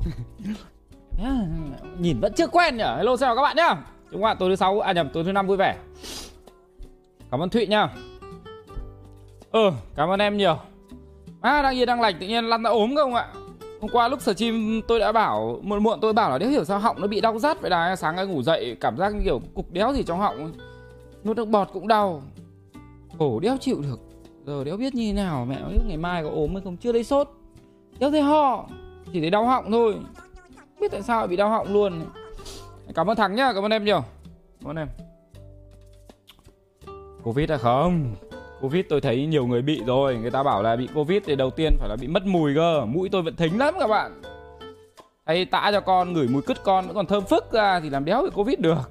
Nhìn 1.98 2.20
vẫn 2.20 2.32
chưa 2.36 2.46
quen 2.46 2.76
nhở? 2.76 2.96
Hello 2.96 3.16
chào 3.16 3.36
các 3.36 3.42
bạn 3.42 3.56
nhá. 3.56 3.76
Chúng 4.12 4.20
bạn 4.20 4.36
tối 4.40 4.50
thứ 4.50 4.56
sáu 4.56 4.80
À 4.80 4.92
nhầm, 4.92 5.08
tối 5.12 5.24
thứ 5.24 5.32
năm 5.32 5.46
vui 5.46 5.56
vẻ. 5.56 5.76
Cảm 7.30 7.40
ơn 7.40 7.50
Thụy 7.50 7.66
nhá. 7.66 7.88
Ừ 9.52 9.70
cảm 9.96 10.08
ơn 10.08 10.20
em 10.20 10.36
nhiều. 10.36 10.58
À 11.40 11.62
đang 11.62 11.76
yên, 11.76 11.86
đang 11.86 12.00
lành, 12.00 12.16
tự 12.20 12.26
nhiên 12.26 12.44
lăn 12.44 12.62
ra 12.62 12.70
ốm 12.70 12.96
không 12.96 13.14
ạ? 13.14 13.28
Hôm 13.80 13.90
qua 13.92 14.08
lúc 14.08 14.20
stream 14.20 14.80
tôi 14.88 14.98
đã 15.00 15.12
bảo, 15.12 15.58
Muộn 15.62 15.82
muộn 15.82 15.98
tôi 16.00 16.12
bảo 16.12 16.30
là 16.30 16.38
đéo 16.38 16.50
hiểu 16.50 16.64
sao 16.64 16.78
họng 16.78 17.00
nó 17.00 17.06
bị 17.06 17.20
đau 17.20 17.38
rát 17.38 17.60
vậy 17.60 17.70
là 17.70 17.96
Sáng 17.96 18.16
nay 18.16 18.26
ngủ 18.26 18.42
dậy, 18.42 18.76
cảm 18.80 18.96
giác 18.96 19.14
như 19.14 19.20
kiểu 19.24 19.40
cục 19.54 19.72
đéo 19.72 19.92
gì 19.92 20.02
trong 20.02 20.18
họng. 20.18 20.52
Nuốt 21.24 21.36
nước 21.36 21.48
bọt 21.48 21.68
cũng 21.72 21.88
đau. 21.88 22.22
Cổ 23.18 23.40
đéo 23.40 23.56
chịu 23.60 23.80
được. 23.82 24.00
Giờ 24.46 24.64
đéo 24.64 24.76
biết 24.76 24.94
như 24.94 25.06
thế 25.06 25.12
nào, 25.12 25.44
Mẹ 25.44 25.56
biết 25.70 25.80
ngày 25.86 25.96
mai 25.96 26.22
có 26.22 26.30
ốm 26.30 26.52
hay 26.52 26.60
không, 26.64 26.76
Chưa 26.76 26.92
lấy 26.92 27.04
sốt. 27.04 27.28
Đéo 27.98 28.10
thấy 28.10 28.22
ho. 28.22 28.66
Chỉ 29.12 29.20
thấy 29.20 29.30
đau 29.30 29.44
họng 29.44 29.70
thôi. 29.70 29.94
Biết 30.80 30.90
tại 30.90 31.02
sao 31.02 31.26
bị 31.26 31.36
đau 31.36 31.48
họng 31.48 31.72
luôn. 31.72 32.02
Cảm 32.94 33.10
ơn 33.10 33.16
Thắng 33.16 33.34
nhá, 33.34 33.52
Cảm 33.54 33.64
ơn 33.64 33.70
em 33.70 33.84
nhiều. 33.84 34.04
Cảm 34.60 34.70
ơn 34.70 34.76
em. 34.76 34.88
Covid 37.22 37.50
à 37.52 37.56
không? 37.56 38.14
Covid 38.60 38.84
tôi 38.88 39.00
thấy 39.00 39.26
nhiều 39.26 39.46
người 39.46 39.62
bị 39.62 39.82
rồi. 39.86 40.16
Người 40.16 40.30
ta 40.30 40.42
bảo 40.42 40.62
là 40.62 40.76
bị 40.76 40.88
Covid 40.94 41.22
thì 41.26 41.36
đầu 41.36 41.50
tiên 41.50 41.76
phải 41.78 41.88
là 41.88 41.96
bị 42.00 42.08
mất 42.08 42.26
mùi 42.26 42.54
cơ. 42.54 42.86
Mũi 42.86 43.08
tôi 43.08 43.22
vẫn 43.22 43.36
thính 43.36 43.58
lắm 43.58 43.74
các 43.80 43.86
bạn. 43.86 44.22
Hay 45.26 45.44
tã 45.44 45.70
cho 45.72 45.80
con, 45.80 46.12
ngửi 46.12 46.28
mùi 46.28 46.42
cứt 46.42 46.64
con 46.64 46.86
vẫn 46.86 46.94
còn 46.94 47.06
thơm 47.06 47.24
phức 47.24 47.52
ra 47.52 47.80
Thì 47.80 47.90
làm 47.90 48.04
đéo 48.04 48.22
bị 48.22 48.30
Covid 48.34 48.58
được. 48.58 48.90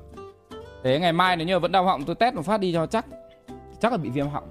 Thế 0.84 1.00
ngày 1.00 1.14
mai 1.14 1.36
nếu 1.36 1.48
như 1.48 1.60
vẫn 1.60 1.72
đau 1.72 1.86
họng 1.86 2.04
tôi 2.04 2.16
test 2.16 2.36
một 2.36 2.42
phát 2.46 2.60
đi 2.60 2.74
cho 2.74 2.86
chắc. 2.86 3.06
Chắc 3.82 3.92
là 3.92 3.98
bị 3.98 4.10
viêm 4.10 4.28
họng. 4.28 4.48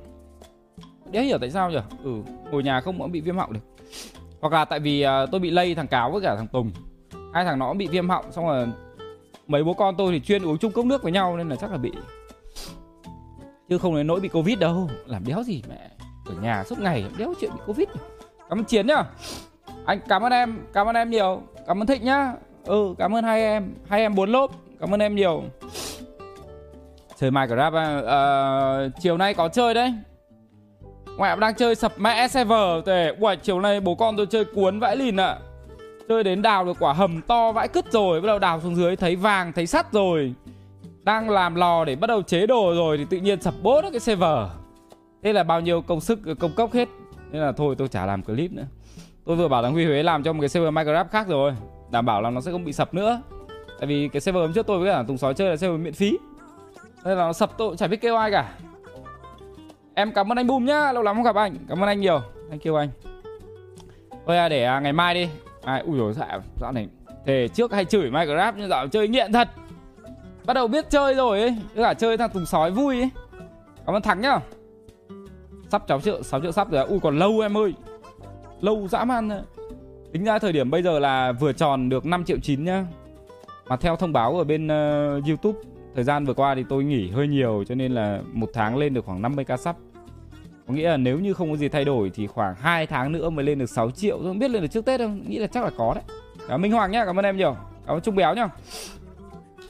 Đéo 1.10 1.22
hiểu 1.22 1.38
tại 1.38 1.50
sao 1.50 1.70
nhỉ? 1.70 1.78
Ừ 2.04 2.10
ngồi 2.50 2.62
nhà 2.62 2.80
không 2.80 2.98
cũng 2.98 3.12
bị 3.12 3.20
viêm 3.20 3.36
họng 3.36 3.52
được. 3.52 3.60
Hoặc 4.40 4.52
là 4.52 4.64
tại 4.64 4.80
vì 4.80 5.06
uh, 5.06 5.30
tôi 5.30 5.40
bị 5.40 5.50
lây 5.50 5.74
thằng 5.74 5.86
Cáo 5.86 6.10
với 6.10 6.22
cả 6.22 6.36
thằng 6.36 6.46
Tùng. 6.46 6.70
Hai 7.34 7.44
thằng 7.44 7.58
nó 7.58 7.68
cũng 7.68 7.78
bị 7.78 7.86
viêm 7.86 8.08
họng 8.08 8.32
Xong 8.32 8.46
rồi 8.46 8.66
mấy 9.46 9.64
bố 9.64 9.72
con 9.72 9.96
tôi 9.96 10.12
thì 10.12 10.20
chuyên 10.20 10.42
uống 10.42 10.58
chung 10.58 10.72
cốc 10.72 10.84
nước 10.84 11.02
với 11.02 11.12
nhau 11.12 11.36
Nên 11.36 11.48
là 11.48 11.56
chắc 11.56 11.70
là 11.70 11.78
bị. 11.78 11.92
Chứ 13.68 13.78
không 13.78 13.96
đến 13.96 14.06
nỗi 14.06 14.20
bị 14.20 14.28
Covid 14.28 14.58
đâu. 14.58 14.90
Làm 15.06 15.24
đéo 15.26 15.42
gì 15.42 15.62
mẹ. 15.68 15.90
Ở 16.26 16.34
nhà 16.42 16.64
suốt 16.64 16.78
ngày 16.78 17.04
đéo 17.18 17.34
chuyện 17.40 17.50
bị 17.54 17.60
Covid. 17.66 17.88
Cảm 18.48 18.58
ơn 18.58 18.64
Chiến 18.64 18.86
nhá. 18.86 19.04
Anh 19.84 20.00
cảm 20.08 20.22
ơn 20.22 20.32
em 20.32 20.58
Cảm 20.72 20.86
ơn 20.86 20.94
em 20.94 21.10
nhiều. 21.10 21.42
Cảm 21.66 21.82
ơn 21.82 21.86
Thịnh 21.86 22.04
nhá. 22.04 22.32
Ừ 22.64 22.94
cảm 22.98 23.14
ơn 23.14 23.24
hai 23.24 23.42
em. 23.42 23.74
Hai 23.88 24.00
em 24.00 24.14
bốn 24.14 24.30
lốp. 24.30 24.50
Cảm 24.80 24.94
ơn 24.94 25.00
em 25.00 25.14
nhiều. 25.14 25.42
Chơi 27.16 27.30
Minecraft 27.30 28.04
à, 28.06 28.86
uh, 28.86 28.92
Chiều 29.00 29.16
nay 29.16 29.34
có 29.34 29.48
chơi 29.48 29.74
đấy. 29.74 29.94
Ngoại 31.18 31.36
đang 31.36 31.54
chơi 31.54 31.74
sập 31.74 31.92
mẹ 31.98 32.28
server 32.28 32.84
Để 32.86 33.14
Uầy, 33.20 33.36
chiều 33.36 33.60
nay 33.60 33.80
bố 33.80 33.94
con 33.94 34.16
tôi 34.16 34.26
chơi 34.26 34.44
cuốn 34.44 34.80
vãi 34.80 34.96
lìn 34.96 35.16
ạ. 35.16 35.26
À. 35.26 35.38
Chơi 36.08 36.24
đến 36.24 36.42
đào 36.42 36.64
được 36.64 36.76
quả 36.80 36.92
hầm 36.92 37.22
to 37.22 37.52
vãi 37.52 37.68
cứt 37.68 37.92
rồi, 37.92 38.20
Bắt 38.20 38.26
đầu 38.26 38.38
đào 38.38 38.60
xuống 38.60 38.76
dưới, 38.76 38.96
thấy 38.96 39.16
vàng, 39.16 39.52
thấy 39.52 39.66
sắt 39.66 39.92
rồi. 39.92 40.34
Đang 41.02 41.30
làm 41.30 41.54
lò 41.54 41.84
để 41.84 41.96
bắt 41.96 42.06
đầu 42.06 42.22
chế 42.22 42.46
đồ 42.46 42.74
rồi 42.74 42.98
Thì 42.98 43.04
tự 43.10 43.16
nhiên 43.16 43.40
sập 43.40 43.54
bốt 43.62 43.84
cái 43.90 44.00
server. 44.00 44.48
Thế 45.22 45.32
là 45.32 45.42
bao 45.42 45.60
nhiêu 45.60 45.80
công 45.80 46.00
sức, 46.00 46.18
công 46.40 46.52
cốc 46.52 46.72
hết. 46.72 46.88
Nên 47.30 47.42
là 47.42 47.52
thôi, 47.52 47.74
tôi 47.78 47.88
chả 47.88 48.06
làm 48.06 48.22
clip 48.22 48.52
nữa. 48.52 48.66
Tôi 49.24 49.36
vừa 49.36 49.48
bảo 49.48 49.62
thằng 49.62 49.72
Huy 49.72 49.84
Huế 49.84 50.02
làm 50.02 50.22
cho 50.22 50.32
một 50.32 50.40
cái 50.40 50.48
server 50.48 50.74
Minecraft 50.74 51.08
khác 51.10 51.28
rồi, 51.28 51.52
Đảm 51.90 52.06
bảo 52.06 52.22
là 52.22 52.30
nó 52.30 52.40
sẽ 52.40 52.52
không 52.52 52.64
bị 52.64 52.72
sập 52.72 52.94
nữa. 52.94 53.22
Tại 53.80 53.86
vì 53.86 54.08
cái 54.08 54.20
server 54.20 54.42
hôm 54.42 54.52
trước 54.52 54.66
tôi 54.66 54.78
với 54.78 54.92
cả 54.92 55.04
Tùng 55.08 55.18
Sói 55.18 55.34
chơi 55.34 55.50
là 55.50 55.56
server 55.56 55.80
miễn 55.80 55.92
phí. 55.92 56.18
Nên 57.04 57.18
là 57.18 57.24
nó 57.24 57.32
sập, 57.32 57.58
tôi 57.58 57.68
cũng 57.68 57.76
chả 57.76 57.86
biết 57.86 58.00
kêu 58.00 58.16
ai 58.16 58.30
cả. 58.30 58.54
Em 59.98 60.12
cảm 60.12 60.32
ơn 60.32 60.38
anh 60.38 60.46
Boom 60.46 60.64
nhá 60.64 60.92
Lâu 60.92 61.02
lắm 61.02 61.16
không 61.16 61.24
gặp 61.24 61.36
anh. 61.36 61.56
Cảm 61.68 61.82
ơn 61.82 61.88
anh 61.88 62.00
nhiều. 62.00 62.20
Anh 62.50 62.58
kêu 62.58 62.74
anh. 62.74 62.88
Thôi 64.26 64.36
à, 64.36 64.48
để 64.48 64.64
à, 64.64 64.80
ngày 64.80 64.92
mai 64.92 65.14
đi. 65.14 65.28
Ai, 65.64 65.80
ui 65.80 65.98
rồi 65.98 66.12
dạo, 66.12 66.42
dạo 66.60 66.72
này 66.72 66.88
Thề 67.26 67.48
trước 67.48 67.72
hay 67.72 67.84
chửi 67.84 68.10
Minecraft 68.10 68.52
nhưng 68.56 68.68
dạo 68.68 68.88
chơi 68.88 69.08
nghiện 69.08 69.32
thật. 69.32 69.48
Bắt 70.46 70.54
đầu 70.54 70.68
biết 70.68 70.90
chơi 70.90 71.14
rồi 71.14 71.40
ấy 71.40 71.56
Cứ 71.74 71.82
cả 71.82 71.94
chơi 71.94 72.16
thằng 72.16 72.30
Tùng 72.30 72.46
Sói 72.46 72.70
vui 72.70 73.00
ấy. 73.00 73.10
Cảm 73.86 73.94
ơn 73.94 74.02
Thắng 74.02 74.20
nhá. 74.20 74.38
Sắp 75.68 75.82
cháu 75.88 76.00
triệu, 76.00 76.22
6 76.22 76.40
triệu 76.40 76.52
sắp 76.52 76.70
rồi 76.70 76.84
Ui 76.84 77.00
còn 77.00 77.18
lâu 77.18 77.40
em 77.40 77.56
ơi. 77.56 77.74
Lâu 78.60 78.88
dã 78.88 79.04
man 79.04 79.30
Tính 80.12 80.24
ra 80.24 80.38
thời 80.38 80.52
điểm 80.52 80.70
bây 80.70 80.82
giờ 80.82 80.98
là 80.98 81.32
vừa 81.32 81.52
tròn 81.52 81.88
được 81.88 82.06
5 82.06 82.24
triệu 82.24 82.38
9 82.42 82.64
nhá. 82.64 82.84
Mà 83.68 83.76
theo 83.76 83.96
thông 83.96 84.12
báo 84.12 84.38
ở 84.38 84.44
bên 84.44 84.66
uh, 84.66 85.26
Youtube 85.26 85.58
Thời 85.94 86.04
gian 86.04 86.24
vừa 86.24 86.34
qua 86.34 86.54
thì 86.54 86.64
tôi 86.68 86.84
nghỉ 86.84 87.10
hơi 87.10 87.28
nhiều 87.28 87.64
Cho 87.68 87.74
nên 87.74 87.92
là 87.92 88.20
một 88.32 88.50
tháng 88.54 88.76
lên 88.76 88.94
được 88.94 89.04
khoảng 89.04 89.22
50k 89.22 89.56
sắp 89.56 89.76
có 90.68 90.74
nghĩa 90.74 90.90
là 90.90 90.96
nếu 90.96 91.18
như 91.18 91.34
không 91.34 91.50
có 91.50 91.56
gì 91.56 91.68
thay 91.68 91.84
đổi 91.84 92.10
thì 92.14 92.26
khoảng 92.26 92.54
2 92.54 92.86
tháng 92.86 93.12
nữa 93.12 93.30
mới 93.30 93.44
lên 93.44 93.58
được 93.58 93.70
6 93.70 93.90
triệu. 93.90 94.18
Tôi 94.18 94.26
không 94.26 94.38
biết 94.38 94.50
lên 94.50 94.62
được 94.62 94.68
trước 94.68 94.84
Tết 94.84 95.00
không 95.00 95.28
Nghĩ 95.28 95.38
là 95.38 95.46
chắc 95.46 95.64
là 95.64 95.70
có 95.78 95.94
đấy. 95.94 96.04
Cảm 96.38 96.50
ơn 96.50 96.62
Minh 96.62 96.72
Hoàng 96.72 96.90
nhá 96.90 97.04
Cảm 97.04 97.18
ơn 97.18 97.24
em 97.24 97.36
nhiều. 97.36 97.56
Cảm 97.86 97.96
ơn 97.96 98.00
Trung 98.00 98.14
Béo 98.14 98.34
nhá. 98.34 98.48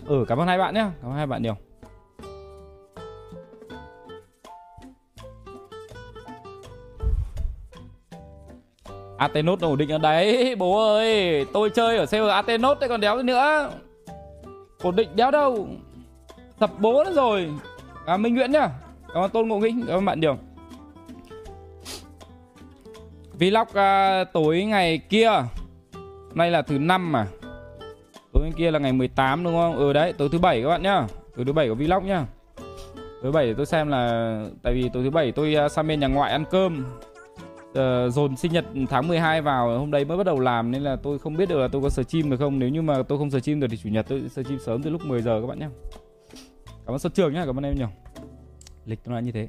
Ừ 0.06 0.24
cảm 0.28 0.38
ơn 0.38 0.48
hai 0.48 0.58
bạn 0.58 0.74
nhá 0.74 0.90
Cảm 1.02 1.10
ơn 1.10 1.16
hai 1.16 1.26
bạn 1.26 1.42
nhiều. 1.42 1.54
Atenos 9.18 9.60
ổn 9.60 9.78
định 9.78 9.92
ở 9.92 9.98
đấy 9.98 10.54
Bố 10.58 10.94
ơi 10.94 11.46
Tôi 11.52 11.70
chơi 11.70 11.96
ở 11.96 12.06
server 12.06 12.30
Atenos 12.30 12.78
đấy 12.78 12.88
còn 12.88 13.00
đéo 13.00 13.22
nữa. 13.22 13.70
Ổn 14.82 14.96
định 14.96 15.08
đéo 15.14 15.30
đâu. 15.30 15.68
Sập 16.60 16.80
bố 16.80 17.04
nữa 17.04 17.12
rồi. 17.12 17.48
À, 18.06 18.16
Minh 18.16 18.34
Nguyễn 18.34 18.52
nhá. 18.52 18.70
Cảm 19.14 19.22
ơn 19.22 19.30
Tôn 19.30 19.48
Ngộ 19.48 19.58
Nghĩnh 19.58 19.84
Cảm 19.86 19.96
ơn 19.96 20.04
bạn 20.04 20.20
nhiều. 20.20 20.36
Vlog 23.38 23.68
uh, 23.68 24.32
tối 24.32 24.64
ngày 24.64 24.98
kia. 24.98 25.30
Nay 26.34 26.50
là 26.50 26.62
thứ 26.62 26.78
năm 26.78 27.12
mà. 27.12 27.26
Tối 28.32 28.42
ngày 28.42 28.52
kia 28.56 28.70
là 28.70 28.78
ngày 28.78 28.92
18 28.92 29.44
đúng 29.44 29.52
không? 29.52 29.76
Ừ 29.76 29.92
đấy, 29.92 30.12
tối 30.12 30.28
thứ 30.32 30.38
bảy 30.38 30.62
các 30.62 30.68
bạn 30.68 30.82
nhá. 30.82 31.06
Tối 31.36 31.44
thứ 31.44 31.52
bảy 31.52 31.68
có 31.68 31.74
vlog 31.74 32.06
nhá. 32.06 32.26
Tối 33.22 33.32
bảy 33.32 33.54
tôi 33.54 33.66
xem 33.66 33.88
là 33.88 34.44
Tại 34.62 34.74
vì 34.74 34.90
tối 34.92 35.02
thứ 35.02 35.10
bảy 35.10 35.32
tôi 35.32 35.56
uh, 35.66 35.72
sang 35.72 35.86
bên 35.88 36.00
nhà 36.00 36.06
ngoại 36.06 36.32
ăn 36.32 36.44
cơm. 36.50 36.84
Uh, 37.70 38.12
Dồn 38.12 38.36
sinh 38.36 38.52
nhật 38.52 38.64
tháng 38.90 39.08
12 39.08 39.42
vào 39.42 39.78
Hôm 39.78 39.90
đấy 39.90 40.04
mới 40.04 40.16
bắt 40.16 40.26
đầu 40.26 40.40
làm 40.40 40.70
Nên 40.70 40.82
là 40.82 40.96
tôi 40.96 41.18
không 41.18 41.36
biết 41.36 41.48
được 41.48 41.58
là 41.58 41.68
tôi 41.68 41.82
có 41.82 41.88
stream 41.88 42.30
được 42.30 42.36
không. 42.36 42.58
Nếu 42.58 42.68
như 42.68 42.82
mà 42.82 43.02
tôi 43.02 43.18
không 43.18 43.30
stream 43.30 43.60
được 43.60 43.66
thì 43.70 43.76
chủ 43.76 43.88
nhật 43.88 44.06
tôi 44.08 44.28
stream 44.28 44.58
sớm 44.58 44.82
từ 44.82 44.90
lúc 44.90 45.04
10 45.04 45.22
giờ 45.22 45.40
các 45.40 45.46
bạn 45.46 45.58
nhá. 45.58 45.70
Cảm 46.86 46.94
ơn 46.94 46.98
xuất 46.98 47.14
Trường 47.14 47.34
nhá, 47.34 47.46
cảm 47.46 47.58
ơn 47.58 47.64
em 47.64 47.74
nhiều. 47.74 47.88
Lịch 48.86 49.00
nó 49.06 49.14
là 49.14 49.20
như 49.20 49.32
thế. 49.32 49.48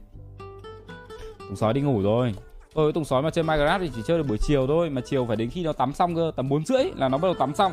Sói 1.55 1.73
đi 1.73 1.81
ngủ 1.81 2.01
rồi. 2.01 2.33
Tôi 2.73 2.85
với 2.85 2.93
Tùng 2.93 3.05
Sói 3.05 3.21
mà 3.21 3.29
chơi 3.29 3.43
Minecraft 3.43 3.79
thì 3.79 3.91
chỉ 3.95 4.01
chơi 4.05 4.17
được 4.17 4.27
buổi 4.27 4.37
chiều 4.37 4.67
thôi 4.67 4.89
Mà 4.89 5.01
chiều 5.05 5.25
phải 5.25 5.35
đến 5.35 5.49
khi 5.49 5.63
nó 5.63 5.73
tắm 5.73 5.93
xong 5.93 6.15
cơ 6.15 6.31
Tầm 6.35 6.49
bốn 6.49 6.65
rưỡi 6.65 6.83
là 6.95 7.09
nó 7.09 7.17
bắt 7.17 7.27
đầu 7.27 7.33
tắm 7.33 7.55
xong. 7.55 7.71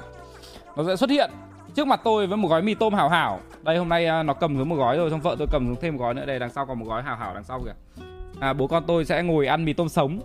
Nó 0.77 0.84
sẽ 0.87 0.97
xuất 0.97 1.11
hiện. 1.11 1.31
Trước 1.75 1.87
mặt 1.87 2.01
tôi 2.05 2.27
với 2.27 2.37
một 2.37 2.49
gói 2.49 2.62
mì 2.62 2.75
tôm 2.75 2.95
hảo 2.95 3.09
hảo. 3.09 3.41
Đây 3.62 3.79
hôm 3.79 3.89
nay 3.89 4.07
à, 4.07 4.23
nó 4.23 4.34
cầm 4.34 4.57
xuống 4.59 4.69
một 4.69 4.77
gói 4.77 4.97
rồi 4.97 5.11
Xong 5.11 5.21
vợ 5.21 5.37
tôi 5.39 5.49
cầm 5.51 5.67
xuống 5.67 5.77
thêm 5.81 5.97
một 5.97 6.01
gói 6.01 6.15
nữa. 6.15 6.27
Đây 6.27 6.39
đằng 6.39 6.51
sau 6.51 6.67
còn 6.67 6.79
một 6.79 6.87
gói 6.89 7.03
hảo 7.03 7.17
hảo 7.17 7.34
đằng 7.34 7.45
sau 7.45 7.61
kìa. 7.65 8.03
À, 8.41 8.53
Bố 8.53 8.67
con 8.67 8.84
tôi 8.87 9.05
sẽ 9.05 9.23
ngồi 9.23 9.47
ăn 9.47 9.65
mì 9.65 9.73
tôm 9.73 9.89
sống. 9.89 10.21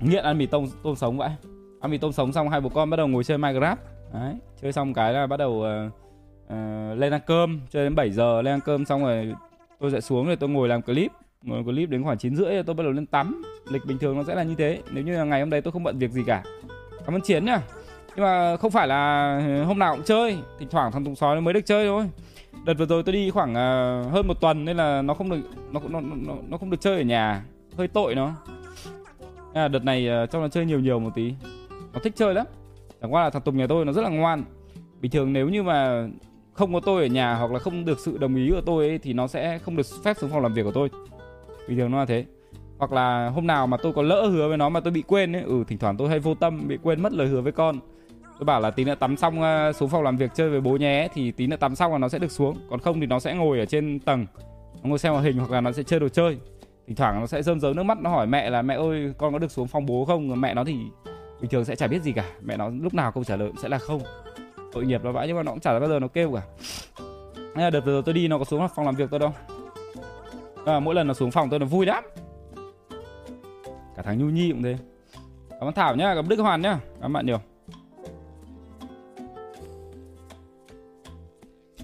Nghiện 0.00 0.24
ăn 0.24 0.38
mì 0.38 0.46
tôm 0.46 0.66
tôm 0.82 0.96
sống 0.96 1.18
vậy. 1.18 1.30
Ăn 1.80 1.90
mì 1.90 1.98
tôm 1.98 2.12
sống 2.12 2.32
xong 2.32 2.48
hai 2.48 2.60
bố 2.60 2.68
con 2.68 2.90
bắt 2.90 2.96
đầu 2.96 3.08
ngồi 3.08 3.24
chơi 3.24 3.38
Minecraft. 3.38 3.76
Đấy 4.12 4.34
Chơi 4.62 4.72
xong 4.72 4.94
cái 4.94 5.12
là 5.12 5.26
bắt 5.26 5.36
đầu 5.36 5.50
uh, 5.50 5.92
uh, 6.46 6.98
lên 6.98 7.12
ăn 7.12 7.20
cơm. 7.26 7.60
Chơi 7.70 7.84
đến 7.84 7.94
7 7.94 8.10
giờ 8.10 8.42
lên 8.42 8.54
ăn 8.54 8.60
cơm 8.60 8.84
xong 8.84 9.04
rồi 9.04 9.34
Tôi 9.80 9.90
sẽ 9.90 10.00
xuống 10.00 10.26
rồi 10.26 10.36
tôi 10.36 10.48
ngồi 10.48 10.68
làm 10.68 10.82
clip 10.82 11.12
clip 11.64 11.90
đến 11.90 12.04
khoảng 12.04 12.18
9 12.18 12.36
rưỡi 12.36 12.62
tôi 12.62 12.74
bắt 12.74 12.82
đầu 12.82 12.92
lên 12.92 13.06
tắm. 13.06 13.42
Lịch 13.68 13.84
bình 13.86 13.98
thường 13.98 14.16
nó 14.16 14.24
sẽ 14.24 14.34
là 14.34 14.42
như 14.42 14.54
thế. 14.58 14.82
Nếu 14.90 15.04
như 15.04 15.16
là 15.16 15.24
ngày 15.24 15.40
hôm 15.40 15.50
đấy 15.50 15.60
tôi 15.60 15.72
không 15.72 15.82
bận 15.82 15.98
việc 15.98 16.10
gì 16.10 16.22
cả. 16.26 16.42
Cảm 17.06 17.14
ơn 17.14 17.20
chiến 17.20 17.44
nhá. 17.44 17.60
Nhưng 18.16 18.24
mà 18.24 18.56
không 18.56 18.70
phải 18.70 18.86
là 18.86 19.64
hôm 19.66 19.78
nào 19.78 19.96
cũng 19.96 20.04
chơi. 20.04 20.38
Thỉnh 20.58 20.68
thoảng 20.70 20.92
thằng 20.92 21.04
tùng 21.04 21.16
sói 21.16 21.34
nó 21.34 21.40
mới 21.40 21.54
được 21.54 21.66
chơi 21.66 21.86
thôi. 21.86 22.10
Đợt 22.64 22.74
vừa 22.74 22.86
rồi 22.86 23.02
tôi 23.02 23.12
đi 23.12 23.30
khoảng 23.30 23.50
uh, 23.50 24.12
hơn 24.12 24.26
một 24.26 24.40
tuần 24.40 24.64
nên 24.64 24.76
là 24.76 25.02
nó 25.02 25.14
không 25.14 25.30
được 25.30 25.40
nó 25.72 25.80
nó 25.88 26.00
nó, 26.00 26.34
nó 26.48 26.58
không 26.58 26.70
được 26.70 26.80
chơi 26.80 26.96
ở 26.96 27.02
nhà. 27.02 27.44
Hơi 27.76 27.88
tội 27.88 28.14
nó. 28.14 28.32
À, 29.54 29.68
đợt 29.68 29.84
này 29.84 30.08
à, 30.08 30.22
uh, 30.22 30.30
cho 30.30 30.40
nó 30.40 30.48
chơi 30.48 30.66
nhiều 30.66 30.80
nhiều 30.80 30.98
một 30.98 31.10
tí. 31.14 31.34
Nó 31.92 32.00
thích 32.02 32.12
chơi 32.16 32.34
lắm. 32.34 32.46
Chẳng 33.00 33.14
qua 33.14 33.24
là 33.24 33.30
thằng 33.30 33.42
tùng 33.42 33.56
nhà 33.56 33.66
tôi 33.66 33.84
nó 33.84 33.92
rất 33.92 34.02
là 34.02 34.08
ngoan. 34.08 34.44
Bình 35.00 35.12
thường 35.12 35.32
nếu 35.32 35.48
như 35.48 35.62
mà 35.62 36.08
không 36.52 36.74
có 36.74 36.80
tôi 36.80 37.02
ở 37.02 37.06
nhà 37.06 37.34
hoặc 37.34 37.52
là 37.52 37.58
không 37.58 37.84
được 37.84 37.98
sự 38.00 38.18
đồng 38.18 38.36
ý 38.36 38.50
của 38.50 38.60
tôi 38.60 38.88
ấy, 38.88 38.98
thì 38.98 39.12
nó 39.12 39.26
sẽ 39.26 39.58
không 39.58 39.76
được 39.76 39.86
phép 40.04 40.16
xuống 40.20 40.30
phòng 40.30 40.42
làm 40.42 40.54
việc 40.54 40.62
của 40.62 40.72
tôi 40.72 40.88
bình 41.68 41.78
thường 41.78 41.90
nó 41.90 41.98
là 41.98 42.06
thế. 42.06 42.24
Hoặc 42.78 42.92
là 42.92 43.28
hôm 43.28 43.46
nào 43.46 43.66
mà 43.66 43.76
tôi 43.76 43.92
có 43.92 44.02
lỡ 44.02 44.26
hứa 44.26 44.48
với 44.48 44.56
nó 44.56 44.68
mà 44.68 44.80
tôi 44.80 44.90
bị 44.90 45.02
quên 45.02 45.36
ấy 45.36 45.42
ừ 45.42 45.64
thỉnh 45.68 45.78
thoảng 45.78 45.96
tôi 45.96 46.08
hay 46.08 46.18
vô 46.18 46.34
tâm, 46.34 46.68
bị 46.68 46.78
quên 46.82 47.02
mất 47.02 47.12
lời 47.12 47.28
hứa 47.28 47.40
với 47.40 47.52
con. 47.52 47.80
Tôi 48.38 48.44
bảo 48.44 48.60
là 48.60 48.70
tí 48.70 48.84
nữa 48.84 48.94
tắm 48.94 49.16
xong 49.16 49.40
xuống 49.74 49.88
phòng 49.88 50.02
làm 50.02 50.16
việc 50.16 50.30
chơi 50.34 50.50
với 50.50 50.60
bố 50.60 50.76
nhé, 50.76 51.08
thì 51.14 51.30
tí 51.30 51.46
nữa 51.46 51.56
tắm 51.56 51.74
xong 51.74 51.92
là 51.92 51.98
nó 51.98 52.08
sẽ 52.08 52.18
được 52.18 52.30
xuống. 52.30 52.56
Còn 52.70 52.80
không 52.80 53.00
thì 53.00 53.06
nó 53.06 53.18
sẽ 53.18 53.34
ngồi 53.34 53.58
ở 53.58 53.66
trên 53.66 54.00
tầng, 54.00 54.26
nó 54.82 54.88
ngồi 54.88 54.98
xem 54.98 55.12
màn 55.12 55.22
hình 55.22 55.38
hoặc 55.38 55.50
là 55.50 55.60
nó 55.60 55.72
sẽ 55.72 55.82
chơi 55.82 56.00
đồ 56.00 56.08
chơi. 56.08 56.38
Thỉnh 56.86 56.96
thoảng 56.96 57.20
nó 57.20 57.26
sẽ 57.26 57.42
rơm 57.42 57.60
rớm 57.60 57.76
nước 57.76 57.82
mắt, 57.82 57.98
nó 58.00 58.10
hỏi 58.10 58.26
mẹ 58.26 58.50
là 58.50 58.62
mẹ 58.62 58.74
ơi, 58.74 59.12
con 59.18 59.32
có 59.32 59.38
được 59.38 59.50
xuống 59.50 59.68
phòng 59.68 59.86
bố 59.86 60.04
không? 60.04 60.40
Mẹ 60.40 60.54
nó 60.54 60.64
thì 60.64 60.76
bình 61.40 61.50
thường 61.50 61.64
sẽ 61.64 61.76
chả 61.76 61.86
biết 61.86 62.02
gì 62.02 62.12
cả. 62.12 62.24
Mẹ 62.42 62.56
nó 62.56 62.68
lúc 62.68 62.94
nào 62.94 63.12
câu 63.12 63.24
trả 63.24 63.36
lời 63.36 63.50
sẽ 63.62 63.68
là 63.68 63.78
không. 63.78 64.00
Tội 64.72 64.86
nghiệp 64.86 65.04
nó 65.04 65.12
vãi 65.12 65.26
nhưng 65.26 65.36
mà 65.36 65.42
nó 65.42 65.52
cũng 65.52 65.60
chả 65.60 65.78
bao 65.78 65.88
giờ 65.88 65.98
nó 65.98 66.08
kêu 66.08 66.32
cả. 66.34 66.42
Đợt 67.70 67.80
vừa 67.84 67.92
rồi 67.92 68.02
tôi 68.02 68.14
đi, 68.14 68.28
nó 68.28 68.38
có 68.38 68.44
xuống 68.44 68.68
phòng 68.74 68.86
làm 68.86 68.94
việc 68.94 69.10
tôi 69.10 69.20
đâu 69.20 69.32
à, 70.66 70.80
mỗi 70.80 70.94
lần 70.94 71.06
nó 71.06 71.14
xuống 71.14 71.30
phòng 71.30 71.50
tôi 71.50 71.60
là 71.60 71.66
vui 71.66 71.86
lắm. 71.86 72.04
Cả 73.96 74.02
thằng 74.02 74.18
nhu 74.18 74.24
nhi 74.24 74.50
cũng 74.50 74.62
thế. 74.62 74.76
Cảm 75.50 75.68
ơn 75.68 75.74
thảo 75.74 75.96
nhá 75.96 76.14
cảm 76.14 76.24
ơn 76.24 76.28
đức 76.28 76.40
hoàn 76.40 76.62
nhá. 76.62 76.78
Cảm 76.94 77.06
ơn 77.06 77.12
bạn 77.12 77.26
nhiều. 77.26 77.38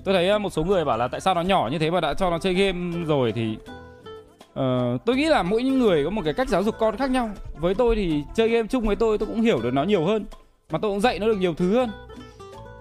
Tôi 0.05 0.15
thấy 0.15 0.29
à, 0.29 0.39
một 0.39 0.51
số 0.51 0.65
người 0.65 0.85
bảo 0.85 0.99
là 0.99 1.09
tại 1.09 1.21
sao 1.21 1.35
nó 1.35 1.41
nhỏ 1.41 1.69
như 1.73 1.79
thế 1.79 1.91
mà 1.91 2.01
đã 2.01 2.15
cho 2.15 2.31
nó 2.31 2.39
chơi 2.39 2.55
game 2.55 3.05
rồi 3.05 3.33
thì 3.33 3.57
uh, 4.61 5.05
tôi 5.05 5.17
nghĩ 5.17 5.25
là 5.25 5.43
mỗi 5.43 5.63
người 5.63 6.05
có 6.05 6.11
một 6.11 6.23
cái 6.25 6.35
cách 6.35 6.49
giáo 6.49 6.63
dục 6.63 6.75
con 6.79 6.97
khác 6.97 7.11
nhau. 7.11 7.31
Với 7.57 7.75
tôi 7.75 7.97
thì 7.97 8.25
chơi 8.35 8.49
game 8.49 8.69
chung 8.69 8.87
với 8.87 8.97
tôi 8.97 9.19
tôi 9.19 9.27
cũng 9.27 9.41
hiểu 9.41 9.61
được 9.63 9.75
nó 9.75 9.83
nhiều 9.83 10.05
hơn. 10.05 10.27
Mà 10.71 10.79
tôi 10.79 10.91
cũng 10.91 11.01
dạy 11.01 11.19
nó 11.19 11.27
được 11.27 11.39
nhiều 11.39 11.55
thứ 11.55 11.75
hơn. 11.75 11.91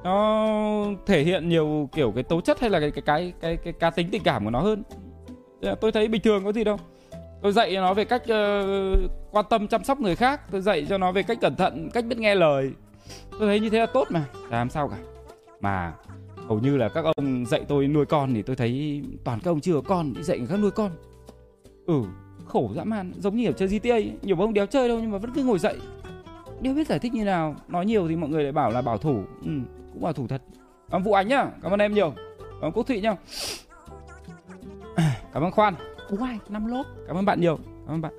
Nó 0.03 0.47
thể 1.05 1.23
hiện 1.23 1.49
nhiều 1.49 1.89
kiểu 1.91 2.11
cái 2.11 2.23
tố 2.23 2.41
chất 2.41 2.59
hay 2.59 2.69
là 2.69 2.79
cái 2.79 2.91
cái 2.91 3.03
cái 3.05 3.33
cái, 3.41 3.57
cái 3.57 3.73
cá 3.73 3.89
tính 3.89 4.09
tình 4.11 4.23
cảm 4.23 4.43
của 4.43 4.51
nó 4.51 4.59
hơn 4.59 4.83
tôi 5.81 5.91
thấy 5.91 6.07
bình 6.07 6.21
thường 6.21 6.43
có 6.43 6.51
gì 6.51 6.63
đâu. 6.63 6.77
Tôi 7.41 7.51
dạy 7.51 7.71
cho 7.73 7.81
nó 7.81 7.93
về 7.93 8.05
cách 8.05 8.21
uh, 8.23 9.11
quan 9.31 9.45
tâm 9.49 9.67
chăm 9.67 9.83
sóc 9.83 9.99
người 9.99 10.15
khác 10.15 10.51
tôi 10.51 10.61
dạy 10.61 10.85
cho 10.89 10.97
nó 10.97 11.11
về 11.11 11.23
cách 11.23 11.37
cẩn 11.41 11.55
thận 11.55 11.89
cách 11.93 12.05
biết 12.05 12.17
nghe 12.17 12.35
lời. 12.35 12.71
Tôi 13.31 13.47
thấy 13.47 13.59
như 13.59 13.69
thế 13.69 13.79
là 13.79 13.85
tốt 13.85 14.07
mà. 14.09 14.25
Chả 14.49 14.57
làm 14.57 14.69
sao 14.69 14.87
cả. 14.89 14.97
Mà 15.61 15.93
hầu 16.47 16.59
như 16.59 16.77
là 16.77 16.89
các 16.89 17.05
ông 17.15 17.45
dạy 17.45 17.61
tôi 17.67 17.87
nuôi 17.87 18.05
con 18.05 18.33
thì 18.33 18.41
tôi 18.41 18.55
thấy 18.55 19.03
toàn 19.23 19.39
các 19.43 19.51
ông 19.51 19.61
chưa 19.61 19.73
có 19.73 19.81
con 19.81 20.13
đi 20.13 20.23
dạy 20.23 20.37
người 20.37 20.47
khác 20.47 20.57
nuôi 20.59 20.71
con. 20.71 20.91
Ừ 21.85 22.03
khổ 22.45 22.71
dã 22.75 22.83
man. 22.83 23.11
Giống 23.17 23.35
như 23.35 23.45
ở 23.45 23.51
chơi 23.51 23.67
GTA 23.67 23.93
ấy. 23.93 24.11
nhiều 24.21 24.39
ông 24.39 24.53
đéo 24.53 24.65
chơi 24.65 24.87
đâu 24.87 24.99
nhưng 24.99 25.11
mà 25.11 25.17
vẫn 25.17 25.31
cứ 25.35 25.43
ngồi 25.43 25.59
dậy 25.59 25.75
đéo 26.63 26.73
biết 26.73 26.87
giải 26.87 26.99
thích 26.99 27.13
như 27.13 27.23
nào 27.23 27.55
nói 27.67 27.85
nhiều 27.85 28.07
thì 28.07 28.15
mọi 28.15 28.29
người 28.29 28.43
lại 28.43 28.51
bảo 28.51 28.71
là 28.71 28.81
bảo 28.81 28.97
thủ. 28.97 29.23
Ừ, 29.45 29.51
cũng 29.93 30.01
bảo 30.01 30.13
thủ 30.13 30.27
thật. 30.27 30.41
Cảm 30.91 31.01
ơn 31.01 31.03
vũ 31.03 31.13
ánh 31.13 31.27
nhá. 31.27 31.45
Cảm 31.61 31.71
ơn 31.71 31.79
em 31.79 31.93
nhiều. 31.93 32.13
Cảm 32.39 32.61
ơn 32.61 32.71
quốc 32.71 32.87
thụy 32.87 33.01
nhá 33.01 33.15
cảm 35.33 35.43
ơn 35.43 35.51
khoan. 35.51 35.75
Uai, 36.19 36.39
năm 36.49 36.65
lốp 36.65 36.85
cảm 37.07 37.15
ơn 37.15 37.25
bạn 37.25 37.41
nhiều. 37.41 37.57
Cảm 37.87 37.95
ơn 37.95 38.01
bạn. 38.01 38.13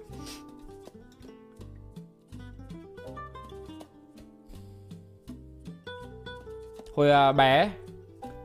Hồi 6.95 7.11
à, 7.11 7.33
bé 7.33 7.71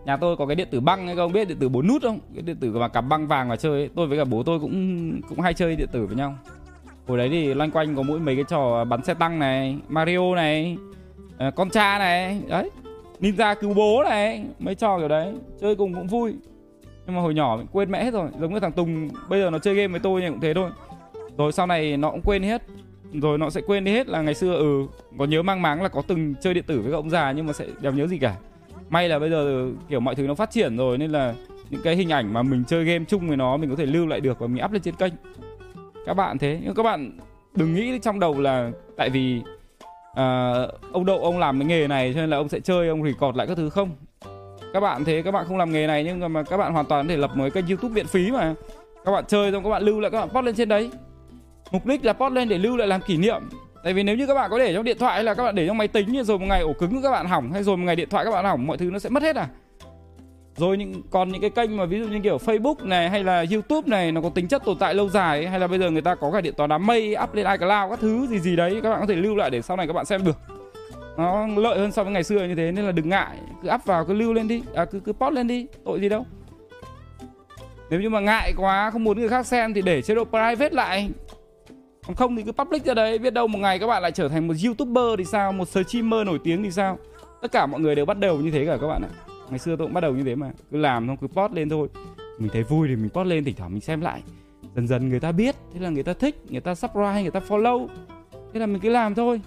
nhà 0.06 0.18
tôi 0.18 0.38
có 0.38 0.45
cái 0.45 0.56
điện 0.56 0.68
tử 0.71 0.80
băng 0.80 1.07
ấy 1.07 1.16
các 1.16 1.21
ông 1.21 1.33
biết 1.33 1.48
điện 1.48 1.57
tử 1.60 1.69
bốn 1.69 1.88
nút 1.88 2.01
không? 2.01 2.19
Cái 2.33 2.42
điện 2.42 2.56
tử 2.56 2.71
mà 2.71 2.88
cắm 2.88 3.10
băng 3.10 3.27
vàng 3.27 3.48
mà 3.48 3.56
chơi 3.56 3.71
ấy. 3.71 3.89
tôi 3.95 4.07
với 4.07 4.18
cả 4.18 4.25
bố 4.25 4.44
tôi 4.44 4.60
cũng 4.60 5.21
cũng 5.30 5.39
hay 5.39 5.54
chơi 5.54 5.75
điện 5.75 5.88
tử 5.92 6.06
với 6.06 6.16
nhau. 6.16 6.38
Hồi 7.07 7.18
đấy 7.18 7.30
thì 7.30 7.54
loanh 7.54 7.71
quanh 7.71 7.95
có 7.95 8.01
mỗi 8.01 8.19
mấy 8.19 8.36
cái 8.36 8.45
trò 8.48 8.86
bắn 8.86 9.04
xe 9.04 9.13
tăng 9.13 9.39
này 9.39 9.77
mario 9.88 10.36
này 10.36 10.77
uh, 11.48 11.56
con 11.56 11.69
cha 11.69 11.98
này. 11.98 12.42
Đấy 12.48 12.69
ninja 13.19 13.56
cứu 13.56 13.74
bố 13.74 14.04
này 14.04 14.45
mấy 14.60 14.75
trò 14.75 15.00
kiểu 15.00 15.07
đấy. 15.07 15.33
Chơi 15.62 15.75
cùng 15.75 15.94
cũng 15.94 16.07
vui 16.07 16.36
nhưng 17.10 17.16
mà 17.16 17.22
hồi 17.22 17.34
nhỏ 17.34 17.56
mình 17.58 17.68
quên 17.72 17.92
mẹ 17.92 18.04
hết 18.04 18.14
rồi 18.14 18.30
giống 18.40 18.54
như 18.54 18.60
thằng 18.60 18.72
tùng 18.72 19.10
bây 19.30 19.42
giờ 19.42 19.50
nó 19.50 19.60
chơi 19.60 19.76
game 19.76 19.88
với 19.88 20.00
tôi 20.00 20.22
nhưng 20.22 20.34
cũng 20.34 20.42
thế 20.42 20.54
thôi. 20.54 20.70
Rồi 21.38 21.52
sau 21.52 21.68
này 21.68 21.98
nó 21.98 22.12
cũng 22.12 22.22
quên 22.22 22.44
hết. 22.44 22.62
Rồi 23.14 23.38
nó 23.38 23.50
sẽ 23.50 23.62
quên 23.68 23.84
đi 23.84 23.92
hết 23.92 24.08
là 24.08 24.22
ngày 24.22 24.34
xưa 24.34 24.56
ừ 24.56 24.86
có 25.18 25.26
nhớ 25.26 25.42
mang 25.42 25.62
máng 25.62 25.82
là 25.82 25.90
có 25.90 26.02
từng 26.08 26.36
chơi 26.42 26.54
điện 26.54 26.64
tử 26.68 26.82
với 26.82 26.92
các 26.92 26.98
ông 26.98 27.10
già 27.10 27.32
nhưng 27.32 27.48
mà 27.48 27.54
sẽ 27.54 27.66
đéo 27.82 27.92
nhớ 27.92 28.08
gì 28.08 28.18
cả. 28.18 28.36
May 28.90 29.10
là 29.10 29.20
bây 29.20 29.30
giờ 29.30 29.46
ừ, 29.46 29.74
kiểu 29.90 30.00
mọi 30.00 30.16
thứ 30.16 30.28
nó 30.28 30.36
phát 30.36 30.52
triển 30.52 30.78
rồi 30.78 30.98
nên 30.98 31.12
là 31.12 31.34
những 31.70 31.82
cái 31.84 31.96
hình 31.96 32.10
ảnh 32.10 32.34
mà 32.34 32.44
mình 32.44 32.64
chơi 32.68 32.86
game 32.86 33.06
chung 33.08 33.28
với 33.28 33.38
nó 33.38 33.58
mình 33.58 33.70
có 33.70 33.76
thể 33.76 33.86
lưu 33.86 34.08
lại 34.08 34.22
được 34.22 34.40
và 34.40 34.48
mình 34.48 34.64
up 34.66 34.72
lên 34.72 34.82
trên 34.82 34.96
kênh. 34.96 35.14
Các 36.06 36.14
bạn 36.14 36.38
thế 36.38 36.60
nhưng 36.64 36.76
các 36.76 36.84
bạn 36.84 37.18
đừng 37.56 37.76
nghĩ 37.76 38.00
trong 38.00 38.20
đầu 38.20 38.40
là 38.40 38.72
tại 38.98 39.10
vì 39.10 39.42
à, 40.16 40.54
ông 40.92 41.06
đậu 41.06 41.24
ông 41.24 41.40
làm 41.40 41.60
cái 41.60 41.68
nghề 41.68 41.88
này 41.88 42.14
cho 42.14 42.22
nên 42.22 42.30
là 42.30 42.38
ông 42.38 42.50
sẽ 42.50 42.60
chơi 42.60 42.90
ông 42.90 43.04
record 43.04 43.38
lại 43.38 43.48
các 43.48 43.58
thứ 43.58 43.70
không 43.70 43.90
các 44.74 44.80
bạn 44.80 45.04
thế 45.06 45.21
các 45.21 45.31
bạn 45.31 45.45
không 45.48 45.57
làm 45.57 45.71
nghề 45.71 45.88
này 45.88 46.04
nhưng 46.04 46.33
mà 46.33 46.44
các 46.44 46.57
bạn 46.57 46.74
hoàn 46.74 46.86
toàn 46.86 47.07
có 47.07 47.10
thể 47.10 47.18
lập 47.18 47.31
mới 47.36 47.51
kênh 47.51 47.68
youtube 47.68 47.94
miễn 47.94 48.07
phí 48.07 48.31
mà 48.31 48.54
các 49.06 49.12
bạn 49.12 49.24
chơi 49.27 49.51
xong 49.51 49.63
các 49.63 49.69
bạn 49.69 49.83
lưu 49.83 50.00
lại 50.00 50.12
các 50.12 50.19
bạn 50.19 50.30
post 50.30 50.45
lên 50.45 50.56
trên 50.56 50.69
đấy 50.69 50.92
mục 51.71 51.86
đích 51.86 52.06
là 52.06 52.13
post 52.13 52.33
lên 52.33 52.50
để 52.50 52.57
lưu 52.57 52.77
lại 52.77 52.88
làm 52.88 53.01
kỷ 53.01 53.18
niệm 53.18 53.42
tại 53.83 53.94
vì 53.94 54.04
nếu 54.04 54.16
như 54.16 54.27
các 54.27 54.33
bạn 54.33 54.50
có 54.51 54.60
để 54.60 54.74
trong 54.74 54.83
điện 54.83 54.98
thoại 55.00 55.13
hay 55.13 55.24
là 55.24 55.33
các 55.33 55.44
bạn 55.44 55.56
để 55.56 55.68
trong 55.68 55.77
máy 55.77 55.88
tính 55.88 56.24
rồi 56.24 56.39
một 56.39 56.45
ngày 56.45 56.62
ổ 56.62 56.74
cứng 56.74 56.95
của 56.95 57.01
các 57.04 57.12
bạn 57.12 57.25
hỏng 57.25 57.51
hay 57.51 57.63
rồi 57.63 57.77
một 57.77 57.83
ngày 57.83 57.95
điện 57.95 58.10
thoại 58.10 58.25
các 58.25 58.31
bạn 58.31 58.45
hỏng 58.45 58.68
mọi 58.68 58.77
thứ 58.77 58.89
nó 58.92 59.00
sẽ 59.00 59.10
mất 59.10 59.24
hết 59.24 59.36
à 59.36 59.48
rồi 60.57 60.77
những 60.77 61.01
còn 61.10 61.30
những 61.30 61.42
cái 61.42 61.50
kênh 61.50 61.77
mà 61.77 61.86
ví 61.86 62.00
dụ 62.00 62.07
như 62.07 62.19
kiểu 62.24 62.38
Facebook 62.38 62.88
này 62.88 63.10
hay 63.10 63.24
là 63.24 63.45
YouTube 63.51 63.89
này 63.89 64.12
nó 64.12 64.21
có 64.21 64.30
tính 64.30 64.48
chất 64.48 64.66
tồn 64.66 64.77
tại 64.77 64.94
lâu 64.94 65.10
dài 65.10 65.38
ấy, 65.38 65.48
hay 65.48 65.60
là 65.60 65.68
bây 65.68 65.80
giờ 65.80 65.92
người 65.92 66.01
ta 66.01 66.16
có 66.16 66.31
cả 66.31 66.42
điện 66.42 66.54
toán 66.57 66.69
đám 66.69 66.86
mây 66.86 67.16
up 67.24 67.36
lên 67.36 67.45
iCloud 67.45 67.89
các 67.89 68.00
thứ 68.01 68.27
gì 68.27 68.39
gì 68.39 68.56
đấy 68.56 68.80
các 68.83 68.89
bạn 68.89 69.00
có 69.00 69.06
thể 69.06 69.16
lưu 69.16 69.36
lại 69.36 69.50
để 69.50 69.62
sau 69.62 69.77
này 69.77 69.88
các 69.88 69.94
bạn 69.94 70.06
xem 70.06 70.24
được 70.24 70.59
nó 71.19 71.48
lợi 71.48 71.80
hơn 71.80 71.92
so 71.92 72.04
với 72.04 72.13
ngày 72.13 72.24
xưa 72.24 72.48
như 72.48 72.56
thế, 72.56 72.71
nên 72.71 72.86
là 72.86 72.92
đừng 72.92 73.10
ngại. 73.10 73.38
Cứ 73.63 73.69
up 73.74 73.86
vào, 73.86 74.06
cứ 74.06 74.13
lưu 74.13 74.33
lên 74.33 74.48
đi. 74.48 74.62
À 74.75 74.86
cứ 74.86 75.00
cứ 75.00 75.13
post 75.13 75.33
lên 75.33 75.48
đi. 75.48 75.68
Tội 75.86 76.00
gì 76.00 76.10
đâu. 76.10 76.25
Nếu 77.89 78.01
như 78.01 78.10
mà 78.10 78.19
ngại 78.19 78.54
quá, 78.57 78.89
không 78.92 79.04
muốn 79.04 79.19
người 79.19 79.30
khác 79.30 79.45
xem 79.45 79.74
thì 79.74 79.81
để 79.81 80.01
chế 80.01 80.16
độ 80.16 80.25
private 80.25 80.69
lại. 80.69 81.10
Còn 82.07 82.16
không 82.16 82.36
thì 82.36 82.44
cứ 82.44 82.51
public 82.51 82.86
ra 82.86 82.94
đấy. 82.94 83.18
Biết 83.18 83.33
đâu 83.33 83.48
một 83.48 83.60
ngày 83.60 83.80
các 83.80 83.88
bạn 83.88 84.01
lại 84.01 84.12
trở 84.12 84.30
thành 84.30 84.48
một 84.48 84.54
youtuber 84.66 85.06
thì 85.18 85.25
sao? 85.25 85.51
Một 85.51 85.68
streamer 85.68 86.25
nổi 86.25 86.39
tiếng 86.44 86.63
thì 86.63 86.71
sao? 86.71 86.98
Tất 87.42 87.51
cả 87.51 87.66
mọi 87.66 87.81
người 87.81 87.95
đều 87.95 88.06
bắt 88.06 88.19
đầu 88.19 88.38
như 88.38 88.51
thế 88.51 88.66
cả 88.66 88.77
các 88.81 88.88
bạn 88.88 89.01
ạ. 89.01 89.10
Ngày 89.50 89.60
xưa 89.60 89.75
tôi 89.75 89.88
cũng 89.88 89.94
bắt 89.94 90.01
đầu 90.01 90.13
như 90.13 90.24
thế 90.24 90.36
mà. 90.36 90.51
Cứ 90.71 90.77
làm 90.77 91.07
xong 91.07 91.18
cứ 91.18 91.27
post 91.27 91.54
lên 91.54 91.69
thôi. 91.69 91.88
Mình 92.38 92.50
thấy 92.54 92.63
vui 92.63 92.88
thì 92.88 92.95
mình 92.95 93.10
post 93.10 93.27
lên, 93.27 93.44
thỉnh 93.44 93.56
thoảng 93.57 93.71
mình 93.71 93.81
xem 93.81 94.01
lại. 94.01 94.21
Dần 94.75 94.88
dần 94.88 95.10
người 95.10 95.19
ta 95.19 95.31
biết, 95.31 95.56
thế 95.74 95.80
là 95.80 95.89
người 95.89 96.04
ta 96.04 96.13
thích, 96.13 96.36
người 96.50 96.62
ta 96.62 96.75
subscribe, 96.75 97.21
người 97.21 97.31
ta 97.31 97.39
follow. 97.48 97.88
Thế 98.54 98.60
là 98.60 98.66
mình 98.66 98.81
cứ 98.81 98.89
làm 98.89 99.16
thôi 99.16 99.42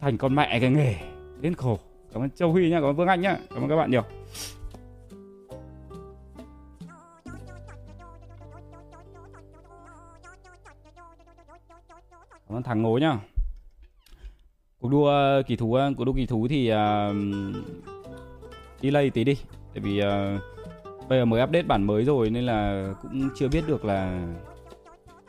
thành 0.00 0.18
con 0.18 0.34
mẹ 0.34 0.60
cái 0.60 0.70
nghề 0.70 0.94
đến 1.40 1.54
khổ. 1.54 1.78
Cảm 2.12 2.22
ơn 2.22 2.30
châu 2.30 2.52
huy 2.52 2.70
nhá 2.70 2.76
cảm 2.76 2.84
ơn 2.84 2.96
vương 2.96 3.08
anh 3.08 3.20
nhá 3.20 3.36
cảm 3.50 3.62
ơn 3.62 3.68
các 3.68 3.76
bạn 3.76 3.90
nhiều. 3.90 4.02
Cảm 12.48 12.56
ơn 12.56 12.62
thằng 12.62 12.82
ngố 12.82 12.98
nhá. 12.98 13.18
Cuộc 14.80 14.88
đua 14.88 15.06
ờ, 15.06 15.42
kỳ 15.46 15.56
thú 15.56 15.74
ờ, 15.74 15.92
cuộc 15.96 16.04
đua 16.04 16.12
kỳ 16.12 16.26
thú 16.26 16.48
thì 16.48 16.68
ờ, 16.68 17.10
uh, 17.10 17.56
delay 18.82 19.10
tí 19.10 19.24
đi 19.24 19.36
tại 19.74 19.80
vì 19.80 20.00
uh, 20.00 20.40
bây 21.08 21.18
giờ 21.18 21.24
mới 21.24 21.42
update 21.42 21.62
bản 21.62 21.82
mới 21.82 22.04
rồi 22.04 22.30
nên 22.30 22.44
là 22.44 22.88
cũng 23.02 23.28
chưa 23.36 23.48
biết 23.48 23.64
được 23.66 23.84
là 23.84 24.28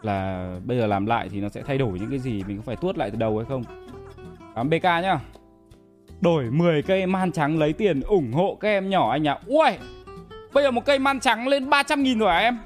là 0.02 0.50
bây 0.66 0.78
giờ 0.78 0.88
làm 0.88 1.06
lại 1.06 1.30
thì 1.30 1.42
nó 1.42 1.50
sẽ 1.50 1.62
thay 1.62 1.78
đổi 1.78 2.00
những 2.00 2.10
cái 2.10 2.20
gì 2.20 2.44
mình 2.48 2.58
có 2.58 2.64
phải 2.64 2.76
tuốt 2.76 2.98
lại 2.98 3.12
từ 3.12 3.18
đầu 3.18 3.38
hay 3.38 3.46
không 3.46 3.64
cảm 4.56 4.70
BK 4.70 4.84
nhá. 4.84 5.20
Đổi 6.22 6.52
10 6.52 6.82
cây 6.82 7.06
man 7.06 7.32
trắng 7.32 7.60
lấy 7.60 7.74
tiền 7.74 8.02
ủng 8.02 8.34
hộ 8.34 8.58
các 8.60 8.68
em 8.68 8.90
nhỏ 8.90 9.12
anh 9.12 9.28
ạ. 9.28 9.40
Ui 9.46 9.70
bây 10.54 10.64
giờ 10.64 10.72
một 10.72 10.86
cây 10.86 11.00
man 11.00 11.20
trắng 11.20 11.48
lên 11.48 11.70
300 11.70 12.04
nghìn 12.04 12.20
rồi 12.20 12.30
à 12.30 12.38
em? 12.38 12.58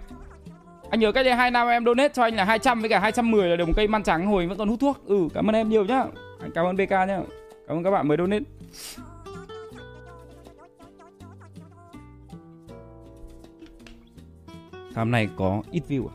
Anh 0.89 1.00
nhớ 1.00 1.12
cách 1.12 1.25
đây 1.25 1.36
hai 1.36 1.51
năm 1.51 1.67
em 1.67 1.86
donate 1.86 2.13
cho 2.13 2.24
anh 2.24 2.36
là 2.36 2.43
200 2.43 2.79
với 2.79 2.89
cả 2.89 3.00
210 3.00 3.50
là 3.50 3.55
được 3.55 3.65
một 3.65 3.74
cây 3.75 3.88
man 3.88 4.03
trắng, 4.03 4.27
hồi 4.27 4.48
vẫn 4.48 4.57
còn 4.57 4.69
hút 4.69 4.79
thuốc. 4.79 5.05
Ừ 5.05 5.27
cảm 5.33 5.50
ơn 5.50 5.55
em 5.55 5.69
nhiều 5.69 5.86
nhá. 5.86 6.05
Cảm 6.55 6.65
ơn 6.65 6.75
BK 6.75 6.91
nhá. 6.91 7.19
Cảm 7.67 7.77
ơn 7.77 7.83
các 7.83 7.91
bạn 7.91 8.07
mới 8.07 8.17
donate. 8.17 8.45
Hôm 14.95 15.12
nay 15.12 15.29
có 15.36 15.63
ít 15.71 15.83
view 15.89 16.07
à? 16.07 16.13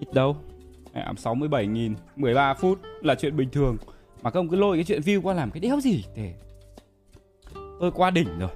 Ít 0.00 0.08
đâu? 0.12 0.36
67 1.16 1.66
nghìn 1.66 1.94
13 2.16 2.54
phút 2.54 2.78
là 3.00 3.14
chuyện 3.14 3.36
bình 3.36 3.50
thường. 3.50 3.76
Mà 4.22 4.30
không 4.30 4.48
cứ 4.48 4.56
lôi 4.56 4.76
cái 4.76 4.84
chuyện 4.84 5.00
view 5.00 5.22
qua 5.22 5.34
làm 5.34 5.50
cái 5.50 5.60
đéo 5.60 5.80
gì 5.80 6.04
thế 6.14 6.34
Tôi 7.80 7.90
qua 7.90 8.10
đỉnh 8.10 8.38
rồi. 8.38 8.50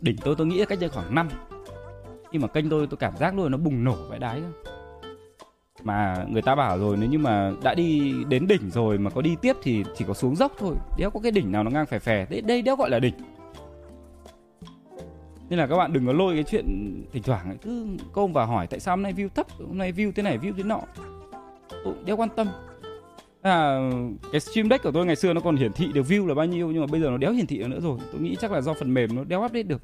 Đỉnh 0.00 0.16
tôi 0.16 0.34
tôi 0.38 0.46
nghĩ 0.46 0.64
cách 0.64 0.78
đây 0.80 0.90
khoảng 0.90 1.14
năm. 1.14 1.28
Khi 2.32 2.38
mà 2.38 2.48
kênh 2.48 2.70
tôi 2.70 2.86
tôi 2.86 2.96
cảm 2.96 3.16
giác 3.16 3.34
luôn 3.34 3.50
nó 3.50 3.58
bùng 3.58 3.84
nổ 3.84 3.96
vãi 4.08 4.18
đái 4.18 4.40
thôi 4.40 4.74
mà 5.82 6.24
người 6.28 6.42
ta 6.42 6.54
bảo 6.54 6.78
rồi, 6.78 6.96
nếu 6.96 7.10
như 7.10 7.18
mà 7.18 7.52
đã 7.62 7.74
đi 7.74 8.14
đến 8.28 8.46
đỉnh 8.46 8.70
rồi 8.70 8.98
mà 8.98 9.10
có 9.10 9.22
đi 9.22 9.36
tiếp 9.42 9.56
thì 9.62 9.84
chỉ 9.96 10.04
có 10.08 10.14
xuống 10.14 10.36
dốc 10.36 10.52
thôi. 10.58 10.74
Đéo 10.98 11.10
có 11.10 11.20
cái 11.20 11.32
đỉnh 11.32 11.52
nào 11.52 11.64
nó 11.64 11.70
ngang 11.70 11.86
phè 11.86 11.98
phè. 11.98 12.26
Đấy 12.30 12.40
đây 12.40 12.62
đéo 12.62 12.76
gọi 12.76 12.90
là 12.90 12.98
đỉnh 12.98 13.14
nên 15.50 15.58
là 15.58 15.66
các 15.66 15.76
bạn 15.76 15.92
đừng 15.92 16.06
có 16.06 16.12
lôi 16.12 16.34
cái 16.34 16.44
chuyện 16.44 16.66
thỉnh 17.12 17.22
thoảng 17.22 17.46
ấy, 17.46 17.56
cứ 17.62 17.86
công 18.12 18.32
và 18.32 18.44
hỏi 18.44 18.66
tại 18.66 18.80
sao 18.80 18.96
hôm 18.96 19.02
nay 19.02 19.12
view 19.12 19.28
thấp 19.28 19.46
hôm 19.58 19.78
nay 19.78 19.92
view 19.92 20.12
thế 20.12 20.22
này 20.22 20.38
view 20.38 20.52
thế 20.56 20.62
nọ. 20.62 20.80
Tôi 21.84 21.94
đeo 22.04 22.16
quan 22.16 22.28
tâm. 22.36 22.48
À, 23.42 23.78
cái 24.32 24.40
stream 24.40 24.68
deck 24.70 24.82
của 24.84 24.90
tôi 24.90 25.06
ngày 25.06 25.16
xưa 25.16 25.32
nó 25.32 25.40
còn 25.40 25.56
hiển 25.56 25.72
thị 25.72 25.86
được 25.92 26.06
view 26.06 26.26
là 26.26 26.34
bao 26.34 26.46
nhiêu 26.46 26.70
nhưng 26.70 26.80
mà 26.80 26.86
bây 26.86 27.00
giờ 27.00 27.10
nó 27.10 27.16
đéo 27.16 27.32
hiển 27.32 27.46
thị 27.46 27.64
nữa 27.64 27.80
rồi. 27.80 27.98
Tôi 28.12 28.20
nghĩ 28.20 28.36
chắc 28.40 28.52
là 28.52 28.60
do 28.60 28.74
phần 28.74 28.94
mềm 28.94 29.16
nó 29.16 29.24
đéo 29.24 29.40
update 29.44 29.62
được. 29.62 29.82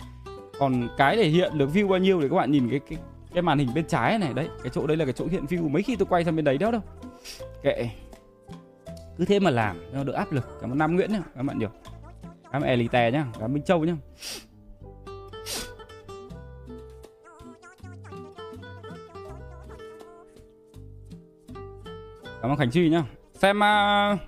Còn 0.58 0.88
cái 0.96 1.16
để 1.16 1.24
hiện 1.24 1.58
được 1.58 1.70
view 1.74 1.88
bao 1.88 1.98
nhiêu 1.98 2.20
thì 2.20 2.28
các 2.28 2.36
bạn 2.36 2.52
nhìn 2.52 2.70
cái 2.70 2.80
cái 2.90 2.98
cái 3.34 3.42
màn 3.42 3.58
hình 3.58 3.68
bên 3.74 3.84
trái 3.86 4.18
này 4.18 4.32
đấy 4.34 4.48
cái 4.62 4.70
chỗ 4.74 4.86
đấy 4.86 4.96
là 4.96 5.04
cái 5.04 5.12
chỗ 5.12 5.26
hiện 5.26 5.44
view. 5.44 5.68
Mấy 5.68 5.82
khi 5.82 5.96
tôi 5.96 6.06
quay 6.06 6.24
sang 6.24 6.36
bên 6.36 6.44
đấy 6.44 6.58
đó 6.58 6.70
đâu. 6.70 6.80
Kệ. 7.62 7.90
Cứ 9.18 9.24
thế 9.24 9.38
mà 9.38 9.50
làm 9.50 9.76
nó 9.92 10.04
đỡ 10.04 10.12
áp 10.12 10.32
lực. 10.32 10.58
Cảm 10.60 10.72
ơn 10.72 10.78
nam 10.78 10.96
nguyễn 10.96 11.12
nhá 11.12 11.22
các 11.36 11.42
bạn 11.42 11.58
nhiều. 11.58 11.70
Cảm 12.52 12.62
ơn 12.62 12.68
elite 12.68 13.10
nhá 13.10 13.26
cảm 13.32 13.42
ơn 13.42 13.52
minh 13.52 13.62
châu 13.62 13.84
nhá. 13.84 13.96
Cảm 22.44 22.50
ơn 22.50 22.58
Khánh 22.58 22.70
Truy 22.70 22.88
nhá. 22.88 23.02
Xem 23.34 23.56
uh, 23.56 24.18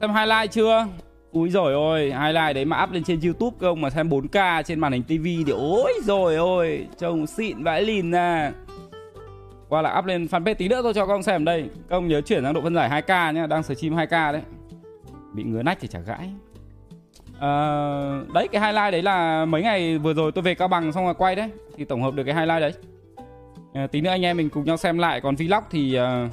xem 0.00 0.14
highlight 0.14 0.50
chưa? 0.52 0.86
Úi 1.32 1.50
rồi 1.50 1.72
ôi 1.72 2.00
Highlight 2.04 2.54
đấy 2.54 2.64
mà 2.64 2.82
up 2.84 2.90
lên 2.90 3.04
trên 3.04 3.20
Youtube 3.20 3.56
không 3.60 3.80
Mà 3.80 3.90
xem 3.90 4.08
4K 4.08 4.62
trên 4.62 4.80
màn 4.80 4.92
hình 4.92 5.02
TV 5.02 5.24
Thì 5.46 5.52
ôi 5.52 5.92
rồi 6.02 6.36
ôi 6.36 6.86
Trông 6.98 7.26
xịn 7.26 7.62
vãi 7.62 7.82
lìn 7.82 8.10
nè. 8.10 8.52
Qua 9.68 9.82
là 9.82 9.98
up 9.98 10.04
lên 10.04 10.26
fanpage 10.26 10.54
tí 10.54 10.68
nữa 10.68 10.80
tôi 10.82 10.94
cho 10.94 11.06
các 11.06 11.12
ông 11.12 11.22
xem 11.22 11.44
đây. 11.44 11.68
Các 11.88 11.96
ông 11.96 12.08
nhớ 12.08 12.20
chuyển 12.20 12.42
sang 12.42 12.54
độ 12.54 12.60
phân 12.60 12.74
giải 12.74 13.02
2K 13.02 13.32
nhá 13.32 13.46
Đang 13.46 13.62
stream 13.62 13.94
2K 13.94 14.32
đấy. 14.32 14.42
Bị 15.32 15.42
ngứa 15.42 15.62
nách 15.62 15.78
thì 15.80 15.88
chả 15.88 15.98
gãi. 15.98 16.30
Uh, 17.36 18.34
đấy 18.34 18.48
cái 18.52 18.62
highlight 18.62 18.92
đấy 18.92 19.02
là 19.02 19.44
mấy 19.44 19.62
ngày 19.62 19.98
vừa 19.98 20.14
rồi 20.14 20.32
tôi 20.32 20.42
về 20.42 20.54
cao 20.54 20.68
bằng 20.68 20.92
xong 20.92 21.04
rồi 21.04 21.14
quay 21.14 21.36
đấy. 21.36 21.50
Thì 21.76 21.84
tổng 21.84 22.02
hợp 22.02 22.14
được 22.14 22.24
cái 22.24 22.34
highlight 22.34 22.60
đấy. 22.60 22.72
Uh, 23.84 23.90
tí 23.92 24.00
nữa 24.00 24.10
anh 24.10 24.22
em 24.22 24.36
mình 24.36 24.50
cùng 24.50 24.64
nhau 24.64 24.76
xem 24.76 24.98
lại. 24.98 25.20
Còn 25.20 25.36
vlog 25.36 25.62
thì 25.70 25.98
uh, 25.98 26.32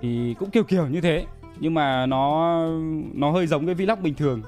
thì 0.00 0.34
cũng 0.38 0.50
kiểu 0.50 0.64
kiểu 0.64 0.86
như 0.86 1.00
thế. 1.00 1.26
Nhưng 1.60 1.74
mà 1.74 2.06
nó 2.06 2.56
nó 3.14 3.30
hơi 3.30 3.46
giống 3.46 3.66
cái 3.66 3.74
vlog 3.74 4.02
bình 4.02 4.14
thường. 4.14 4.42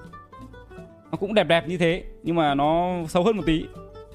Nó 1.11 1.17
cũng 1.17 1.35
đẹp 1.35 1.45
đẹp 1.45 1.69
như 1.69 1.79
thế, 1.79 2.05
nhưng 2.23 2.37
mà 2.37 2.55
nó 2.55 2.97
xấu 3.09 3.25
hơn 3.25 3.37
một 3.37 3.43
tí. 3.47 3.67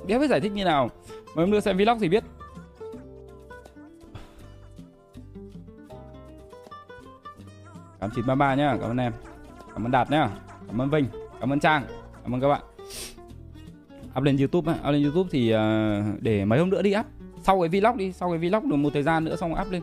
Biết 0.07 0.19
phải 0.19 0.27
giải 0.27 0.39
thích 0.39 0.51
như 0.51 0.65
nào. 0.65 0.89
Mấy 1.35 1.45
hôm 1.45 1.51
nữa 1.51 1.59
xem 1.59 1.77
vlog 1.77 1.99
thì 1.99 2.09
biết. 2.09 2.23
Cảm 7.99 8.09
chín 8.15 8.25
ba 8.25 8.35
ba 8.35 8.55
nhá, 8.55 8.77
cảm 8.81 8.89
ơn 8.89 8.97
em. 8.97 9.13
Cảm 9.73 9.85
ơn 9.85 9.91
đạt 9.91 10.11
nhá, 10.11 10.29
cảm 10.67 10.81
ơn 10.81 10.89
vinh, 10.89 11.05
cảm 11.39 11.53
ơn 11.53 11.59
trang, 11.59 11.83
cảm 12.23 12.35
ơn 12.35 12.41
các 12.41 12.47
bạn. 12.47 12.61
Up 14.17 14.23
lên 14.23 14.37
youtube 14.37 14.71
up 14.73 14.85
lên 14.85 15.03
youtube 15.03 15.29
thì 15.31 15.51
à, 15.51 16.03
để 16.19 16.45
mấy 16.45 16.59
hôm 16.59 16.69
nữa 16.69 16.81
đi 16.81 16.95
up. 16.99 17.05
Sau 17.43 17.61
cái 17.61 17.81
vlog 17.81 17.97
đi, 17.97 18.11
sau 18.11 18.29
cái 18.29 18.37
vlog 18.49 18.69
được 18.69 18.75
một 18.75 18.89
thời 18.93 19.03
gian 19.03 19.25
nữa 19.25 19.35
xong 19.35 19.53
up 19.61 19.71
lên 19.71 19.81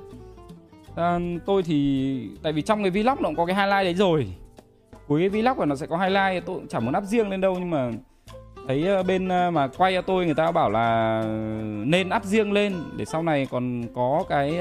à, 0.97 1.19
tôi 1.47 1.63
thì 1.63 2.29
tại 2.43 2.53
vì 2.53 2.63
trong 2.63 2.83
cái 2.83 2.91
vlog 2.91 3.23
nó 3.23 3.29
cũng 3.29 3.37
có 3.37 3.47
cái 3.47 3.57
highlight 3.57 3.85
đấy 3.85 3.95
rồi. 3.95 4.27
Cuối 5.09 5.21
cái 5.21 5.43
vlog 5.43 5.57
của 5.57 5.65
nó 5.65 5.77
sẽ 5.77 5.87
có 5.87 5.99
highlight 5.99 6.47
tôi 6.47 6.57
cũng 6.57 6.69
chẳng 6.69 6.85
muốn 6.85 6.97
up 6.97 7.05
riêng 7.05 7.29
lên 7.29 7.41
đâu 7.41 7.57
nhưng 7.59 7.71
mà 7.71 7.91
thấy 8.69 8.87
ờ, 8.87 9.03
bên 9.03 9.29
ờ, 9.29 9.51
mà 9.51 9.69
quay 9.69 9.95
cho 9.95 10.03
tôi 10.03 10.25
người 10.25 10.35
ta 10.35 10.53
bảo 10.53 10.71
là 10.71 11.21
nên 11.87 12.09
up 12.17 12.25
riêng 12.25 12.53
lên 12.53 12.75
để 12.97 13.05
sau 13.05 13.23
này 13.23 13.47
còn 13.51 13.85
có 13.95 14.25
cái 14.29 14.61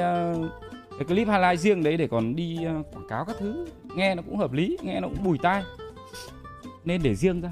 cái 0.98 1.06
clip 1.08 1.28
highlight 1.28 1.60
riêng 1.60 1.84
đấy 1.84 1.98
để 1.98 2.08
còn 2.08 2.36
đi 2.36 2.58
quảng 2.94 3.08
cáo 3.10 3.26
các 3.26 3.36
thứ. 3.40 3.66
Nghe 3.96 4.16
nó 4.16 4.22
cũng 4.22 4.38
hợp 4.38 4.54
lý 4.54 4.78
nghe 4.82 5.00
nó 5.00 5.08
cũng 5.08 5.24
bùi 5.24 5.38
tai. 5.38 5.64
Nên 6.86 7.04
để 7.04 7.16
riêng 7.16 7.42
ra. 7.42 7.50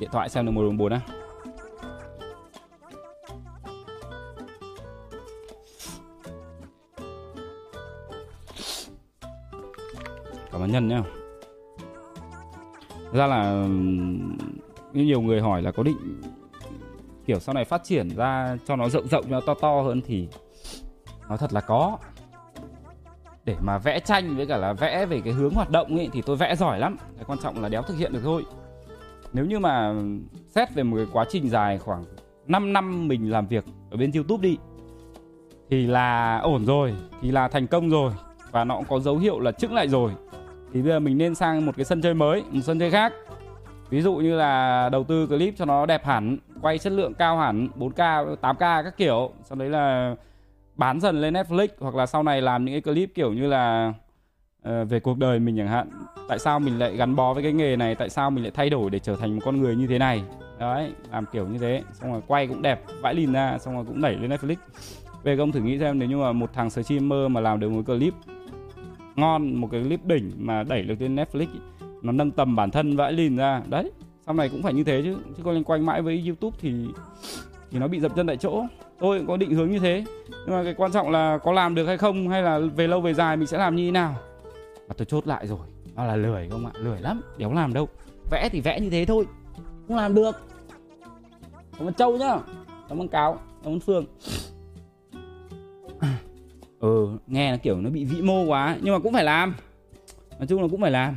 Điện 0.00 0.08
thoại 0.12 0.28
xem 0.28 0.46
được 0.46 0.52
một 0.52 0.62
đồng 0.62 0.76
bốn 0.76 0.92
á. 0.92 1.00
Cảm 10.54 10.62
ơn 10.62 10.72
nhân 10.72 10.88
nhá. 10.88 11.02
Ra 13.12 13.26
là 13.26 13.52
như 14.92 15.04
nhiều 15.04 15.20
người 15.20 15.40
hỏi 15.40 15.62
là 15.62 15.70
có 15.70 15.82
định 15.82 16.20
kiểu 17.26 17.40
sau 17.40 17.54
này 17.54 17.64
phát 17.64 17.84
triển 17.84 18.08
ra 18.16 18.56
cho 18.66 18.76
nó 18.76 18.88
rộng 18.88 19.08
rộng, 19.08 19.24
cho 19.24 19.30
nó 19.30 19.40
to 19.40 19.54
to 19.54 19.80
hơn 19.82 20.00
thì 20.06 20.28
nó 21.28 21.36
thật 21.36 21.52
là 21.52 21.60
có. 21.60 21.98
Để 23.44 23.56
mà 23.60 23.78
vẽ 23.78 24.00
tranh 24.00 24.36
với 24.36 24.46
cả 24.46 24.56
là 24.56 24.72
vẽ 24.72 25.06
về 25.06 25.20
cái 25.24 25.32
hướng 25.32 25.54
hoạt 25.54 25.70
động 25.70 25.96
ấy 25.96 26.08
thì 26.12 26.22
tôi 26.22 26.36
vẽ 26.36 26.56
giỏi 26.56 26.78
lắm. 26.78 26.96
Cái 27.16 27.24
quan 27.26 27.38
trọng 27.38 27.62
là 27.62 27.68
đéo 27.68 27.82
thực 27.82 27.98
hiện 27.98 28.12
được 28.12 28.20
thôi. 28.24 28.44
Nếu 29.32 29.44
như 29.44 29.58
mà 29.58 29.94
xét 30.48 30.74
về 30.74 30.82
một 30.82 30.96
cái 30.96 31.06
quá 31.12 31.24
trình 31.28 31.48
dài 31.48 31.78
khoảng 31.78 32.04
5 32.46 32.72
năm 32.72 33.08
mình 33.08 33.30
làm 33.30 33.46
việc 33.46 33.64
ở 33.90 33.96
bên 33.96 34.12
YouTube 34.12 34.42
đi, 34.42 34.56
thì 35.70 35.86
là 35.86 36.38
ổn 36.38 36.64
rồi, 36.66 36.94
thì 37.20 37.30
là 37.30 37.48
thành 37.48 37.66
công 37.66 37.90
rồi 37.90 38.12
và 38.50 38.64
nó 38.64 38.76
cũng 38.76 38.84
có 38.88 39.00
dấu 39.00 39.18
hiệu 39.18 39.40
là 39.40 39.52
chững 39.52 39.74
lại 39.74 39.88
rồi 39.88 40.12
thì 40.74 40.82
bây 40.82 40.92
giờ 40.92 41.00
mình 41.00 41.18
nên 41.18 41.34
sang 41.34 41.66
một 41.66 41.76
cái 41.76 41.84
sân 41.84 42.02
chơi 42.02 42.14
mới 42.14 42.44
một 42.50 42.60
sân 42.62 42.78
chơi 42.78 42.90
khác. 42.90 43.12
Ví 43.90 44.02
dụ 44.02 44.14
như 44.14 44.36
là 44.36 44.88
đầu 44.88 45.04
tư 45.04 45.26
clip 45.26 45.54
cho 45.56 45.64
nó 45.64 45.86
đẹp 45.86 46.04
hẳn 46.04 46.36
quay 46.62 46.78
chất 46.78 46.92
lượng 46.92 47.14
cao 47.14 47.38
hẳn 47.38 47.68
4K 47.78 48.36
8K 48.40 48.84
các 48.84 48.96
kiểu. 48.96 49.30
Sau 49.42 49.58
đấy 49.58 49.68
là 49.68 50.14
bán 50.76 51.00
dần 51.00 51.20
lên 51.20 51.34
Netflix 51.34 51.68
hoặc 51.78 51.94
là 51.94 52.06
sau 52.06 52.22
này 52.22 52.42
làm 52.42 52.64
những 52.64 52.74
cái 52.74 52.80
clip 52.80 53.10
kiểu 53.14 53.32
như 53.32 53.46
là 53.46 53.92
uh, 54.68 54.88
về 54.88 55.00
cuộc 55.00 55.18
đời 55.18 55.38
mình 55.38 55.56
chẳng 55.58 55.68
hạn. 55.68 55.90
Tại 56.28 56.38
sao 56.38 56.60
mình 56.60 56.78
lại 56.78 56.96
gắn 56.96 57.16
bó 57.16 57.34
với 57.34 57.42
cái 57.42 57.52
nghề 57.52 57.76
này? 57.76 57.94
Tại 57.94 58.08
sao 58.08 58.30
mình 58.30 58.44
lại 58.44 58.52
thay 58.54 58.70
đổi 58.70 58.90
để 58.90 58.98
trở 58.98 59.16
thành 59.16 59.34
một 59.34 59.42
con 59.44 59.60
người 59.60 59.76
như 59.76 59.86
thế 59.86 59.98
này? 59.98 60.22
Đấy 60.58 60.92
làm 61.12 61.24
kiểu 61.32 61.46
như 61.46 61.58
thế. 61.58 61.82
Xong 61.92 62.12
rồi 62.12 62.22
quay 62.26 62.46
cũng 62.46 62.62
đẹp 62.62 62.80
vãi 63.00 63.14
lìn 63.14 63.32
ra 63.32 63.58
xong 63.58 63.74
rồi 63.74 63.84
cũng 63.84 64.02
đẩy 64.02 64.16
lên 64.16 64.30
Netflix. 64.30 64.56
Về 65.22 65.36
công 65.36 65.52
thử 65.52 65.60
nghĩ 65.60 65.78
xem 65.78 65.98
nếu 65.98 66.08
như 66.08 66.16
mà 66.16 66.32
một 66.32 66.50
thằng 66.52 66.70
streamer 66.70 67.30
mà 67.30 67.40
làm 67.40 67.60
được 67.60 67.70
một 67.70 67.82
clip 67.86 68.14
ngon, 69.16 69.54
một 69.54 69.68
cái 69.72 69.82
clip 69.82 70.04
đỉnh 70.04 70.32
mà 70.36 70.62
đẩy 70.62 70.82
được 70.82 71.00
lên 71.00 71.16
Netflix 71.16 71.46
nó 72.02 72.12
nâng 72.12 72.30
tầm 72.30 72.56
bản 72.56 72.70
thân 72.70 72.96
vãi 72.96 73.12
lìn 73.12 73.36
ra. 73.36 73.62
Đấy, 73.68 73.90
sau 74.26 74.34
này 74.34 74.48
cũng 74.48 74.62
phải 74.62 74.72
như 74.74 74.84
thế 74.84 75.02
chứ. 75.04 75.16
Chứ 75.36 75.42
còn 75.42 75.64
quanh 75.64 75.86
mãi 75.86 76.02
với 76.02 76.22
YouTube 76.26 76.56
thì 76.60 76.72
thì 77.70 77.78
nó 77.78 77.88
bị 77.88 78.00
dập 78.00 78.12
chân 78.16 78.26
tại 78.26 78.36
chỗ. 78.36 78.64
Tôi 78.98 79.18
cũng 79.18 79.26
có 79.26 79.36
định 79.36 79.50
hướng 79.50 79.70
như 79.70 79.78
thế. 79.78 80.04
Nhưng 80.30 80.50
mà 80.56 80.64
cái 80.64 80.74
quan 80.74 80.92
trọng 80.92 81.10
là 81.10 81.38
có 81.38 81.52
làm 81.52 81.74
được 81.74 81.86
hay 81.86 81.96
không, 81.96 82.28
hay 82.28 82.42
là 82.42 82.58
về 82.76 82.86
lâu 82.86 83.00
về 83.00 83.14
dài 83.14 83.36
mình 83.36 83.46
sẽ 83.46 83.58
làm 83.58 83.76
như 83.76 83.84
thế 83.84 83.90
nào? 83.90 84.14
Và 84.88 84.94
tôi 84.98 85.06
chốt 85.06 85.26
lại 85.26 85.46
rồi. 85.46 85.66
Nó 85.94 86.04
là 86.04 86.16
lười 86.16 86.48
không 86.50 86.66
ạ? 86.66 86.72
Lười 86.78 87.00
lắm. 87.00 87.20
Đéo 87.36 87.52
làm 87.52 87.74
đâu. 87.74 87.88
Vẽ 88.30 88.48
thì 88.52 88.60
vẽ 88.60 88.80
như 88.80 88.90
thế 88.90 89.04
thôi. 89.04 89.26
Không 89.88 89.96
làm 89.96 90.14
được. 90.14 90.36
Cảm 91.78 91.88
ơn 91.88 91.94
châu 91.94 92.16
nhá. 92.16 92.38
Cảm 92.88 92.98
ơn 92.98 93.08
cáo. 93.08 93.38
Cảm 93.64 93.72
ơn 93.72 93.80
phương 93.80 94.04
ừ 96.84 97.08
nghe 97.26 97.50
nó 97.50 97.56
kiểu 97.62 97.80
nó 97.80 97.90
bị 97.90 98.04
vĩ 98.04 98.22
mô 98.22 98.42
quá 98.42 98.76
nhưng 98.82 98.94
mà 98.94 99.00
cũng 99.02 99.12
phải 99.12 99.24
làm. 99.24 99.56
Nói 100.38 100.46
chung 100.46 100.62
là 100.62 100.68
cũng 100.70 100.80
phải 100.80 100.90
làm. 100.90 101.16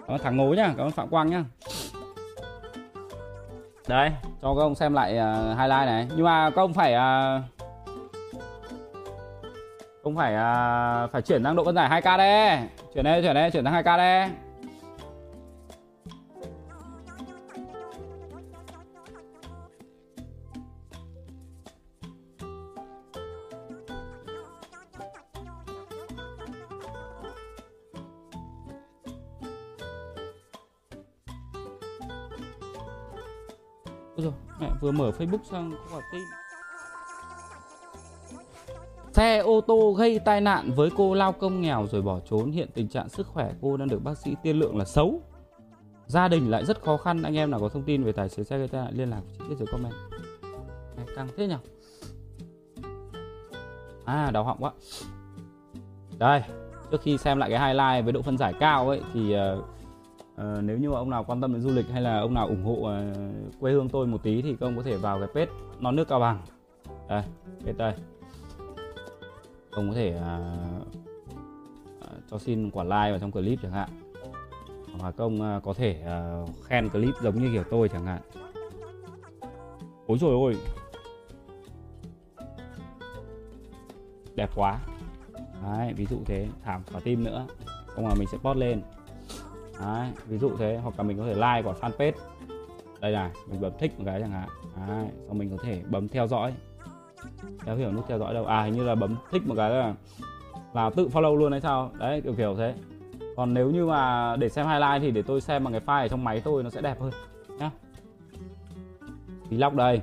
Cảm 0.00 0.16
ơn 0.16 0.18
thằng 0.22 0.36
ngố 0.36 0.54
nhá 0.54 0.74
cảm 0.76 0.86
ơn 0.86 0.90
phạm 0.90 1.08
quang 1.08 1.30
nhá. 1.30 1.44
Đây. 3.88 4.10
Cho 4.42 4.54
các 4.54 4.60
ông 4.60 4.74
xem 4.74 4.92
lại 4.92 5.12
uh, 5.12 5.58
highlight 5.58 5.86
này. 5.86 6.08
Nhưng 6.16 6.24
mà 6.24 6.50
các 6.50 6.62
ông 6.62 6.74
phải 6.74 6.94
uh, 6.94 7.42
không 10.02 10.16
phải 10.16 10.34
uh, 10.34 11.10
phải 11.12 11.22
chuyển 11.22 11.44
sang 11.44 11.56
độ 11.56 11.64
phân 11.64 11.74
giải 11.74 12.02
2k 12.02 12.18
đây 12.18 12.58
chuyển 12.94 13.04
đây 13.04 13.22
chuyển 13.22 13.34
đây 13.34 13.50
chuyển 13.50 13.64
sang 13.64 13.74
2k 13.74 13.96
đây 13.96 14.28
vừa 34.86 34.92
mở 34.92 35.10
Facebook 35.18 35.38
sang 35.50 35.70
có 35.70 35.96
quả 35.96 36.02
tin 36.12 36.22
Xe 39.12 39.38
ô 39.38 39.60
tô 39.60 39.92
gây 39.92 40.18
tai 40.18 40.40
nạn 40.40 40.72
với 40.76 40.90
cô 40.96 41.14
lao 41.14 41.32
công 41.32 41.60
nghèo 41.60 41.86
rồi 41.86 42.02
bỏ 42.02 42.20
trốn. 42.30 42.50
Hiện 42.50 42.68
tình 42.74 42.88
trạng 42.88 43.08
sức 43.08 43.26
khỏe 43.26 43.52
cô 43.62 43.76
đang 43.76 43.88
được 43.88 44.04
bác 44.04 44.18
sĩ 44.18 44.36
tiên 44.42 44.58
lượng 44.58 44.76
là 44.76 44.84
xấu. 44.84 45.20
Gia 46.06 46.28
đình 46.28 46.50
lại 46.50 46.64
rất 46.64 46.82
khó 46.82 46.96
khăn. 46.96 47.22
Anh 47.22 47.36
em 47.36 47.50
nào 47.50 47.60
có 47.60 47.68
thông 47.68 47.82
tin 47.82 48.04
về 48.04 48.12
tài 48.12 48.28
xế 48.28 48.44
xe 48.44 48.58
gây 48.58 48.68
tai 48.68 48.82
nạn 48.82 48.92
liên 48.96 49.10
lạc 49.10 49.20
chi 49.32 49.44
tiết 49.48 49.54
dưới 49.58 49.66
comment. 49.72 49.94
Này, 50.96 51.06
Căng 51.16 51.28
thế 51.36 51.46
nhỉ 51.46 51.56
À 54.04 54.30
đau 54.30 54.44
họng 54.44 54.58
quá. 54.60 54.72
Đây 56.18 56.42
Trước 56.90 57.02
khi 57.02 57.18
xem 57.18 57.38
lại 57.38 57.50
cái 57.50 57.68
highlight 57.68 58.04
với 58.04 58.12
độ 58.12 58.22
phân 58.22 58.38
giải 58.38 58.54
cao 58.60 58.88
ấy 58.88 59.00
Thì 59.14 59.36
uh, 59.36 59.64
uh, 60.40 60.64
nếu 60.64 60.78
như 60.78 60.90
mà 60.90 60.98
ông 60.98 61.10
nào 61.10 61.24
quan 61.24 61.40
tâm 61.40 61.52
đến 61.52 61.62
du 61.62 61.70
lịch 61.70 61.88
hay 61.88 62.02
là 62.02 62.18
ông 62.18 62.34
nào 62.34 62.46
ủng 62.46 62.64
hộ 62.64 62.72
uh, 62.72 63.60
quê 63.60 63.72
hương 63.72 63.88
tôi 63.88 64.06
một 64.06 64.22
tí 64.22 64.42
thì 64.42 64.56
các 64.60 64.66
ông 64.66 64.76
có 64.76 64.82
thể 64.82 64.96
vào 64.96 65.18
cái 65.18 65.28
page 65.34 65.58
non 65.80 65.96
nước 65.96 66.08
cao 66.08 66.20
bằng. 66.20 66.42
Đây 67.08 67.22
page 67.60 67.72
đây. 67.72 67.94
Ông 69.70 69.88
có 69.88 69.94
thể 69.94 70.16
uh, 70.16 70.86
uh, 71.98 72.22
cho 72.30 72.38
xin 72.38 72.70
quả 72.70 72.84
like 72.84 73.10
vào 73.10 73.18
trong 73.18 73.32
clip 73.32 73.58
chẳng 73.62 73.72
hạn. 73.72 73.88
Hoặc 74.92 75.04
là 75.04 75.10
công 75.10 75.36
uh, 75.36 75.42
à, 75.42 75.60
có 75.64 75.74
thể 75.74 76.04
uh, 76.44 76.50
khen 76.64 76.88
clip 76.88 77.14
giống 77.22 77.42
như 77.42 77.50
kiểu 77.52 77.64
tôi 77.70 77.88
chẳng 77.88 78.06
hạn. 78.06 78.20
Ôi 80.06 80.18
trời 80.20 80.30
ôi. 80.30 80.56
Đẹp 84.34 84.50
quá. 84.54 84.78
Đấy, 85.62 85.92
ví 85.96 86.06
dụ 86.06 86.16
thế. 86.24 86.48
Thảm 86.62 86.82
quả 86.92 87.00
tim 87.04 87.24
nữa. 87.24 87.46
Không 87.86 88.08
là 88.08 88.14
mình 88.14 88.28
sẽ 88.32 88.38
post 88.38 88.58
lên. 88.58 88.82
Đấy, 89.80 90.08
ví 90.26 90.38
dụ 90.38 90.50
thế 90.58 90.80
hoặc 90.82 90.94
là 90.98 91.04
mình 91.04 91.18
có 91.18 91.24
thể 91.24 91.34
like 91.34 91.62
quả 91.64 91.74
fanpage. 91.80 92.12
Đây 93.00 93.12
này 93.12 93.30
mình 93.46 93.60
bấm 93.60 93.72
thích 93.78 93.92
một 93.98 94.04
cái 94.06 94.20
chẳng 94.20 94.30
hạn. 94.30 94.48
Đấy, 94.88 95.06
xong 95.28 95.38
mình 95.38 95.50
có 95.56 95.62
thể 95.62 95.82
bấm 95.90 96.08
theo 96.08 96.26
dõi. 96.26 96.52
Theo 97.64 97.76
hiểu 97.76 97.92
nút 97.92 98.04
theo 98.08 98.18
dõi 98.18 98.34
đâu? 98.34 98.46
À 98.46 98.62
hình 98.62 98.74
như 98.74 98.84
là 98.84 98.94
bấm 98.94 99.16
thích 99.30 99.42
một 99.46 99.54
cái 99.56 99.70
là 99.70 99.94
là 100.74 100.90
tự 100.90 101.08
follow 101.08 101.36
luôn 101.36 101.52
hay 101.52 101.60
sao? 101.60 101.90
Đấy 101.98 102.20
kiểu 102.20 102.34
kiểu 102.34 102.56
thế. 102.56 102.74
Còn 103.36 103.54
nếu 103.54 103.70
như 103.70 103.86
mà 103.86 104.36
để 104.36 104.48
xem 104.48 104.66
highlight 104.66 105.02
thì 105.02 105.10
để 105.10 105.22
tôi 105.22 105.40
xem 105.40 105.64
bằng 105.64 105.72
cái 105.72 105.82
file 105.86 106.02
ở 106.02 106.08
trong 106.08 106.24
máy 106.24 106.40
tôi 106.44 106.62
nó 106.62 106.70
sẽ 106.70 106.80
đẹp 106.80 107.00
hơn 107.00 107.10
nhá. 107.58 107.70
Vlog 109.50 109.76
đây. 109.76 110.00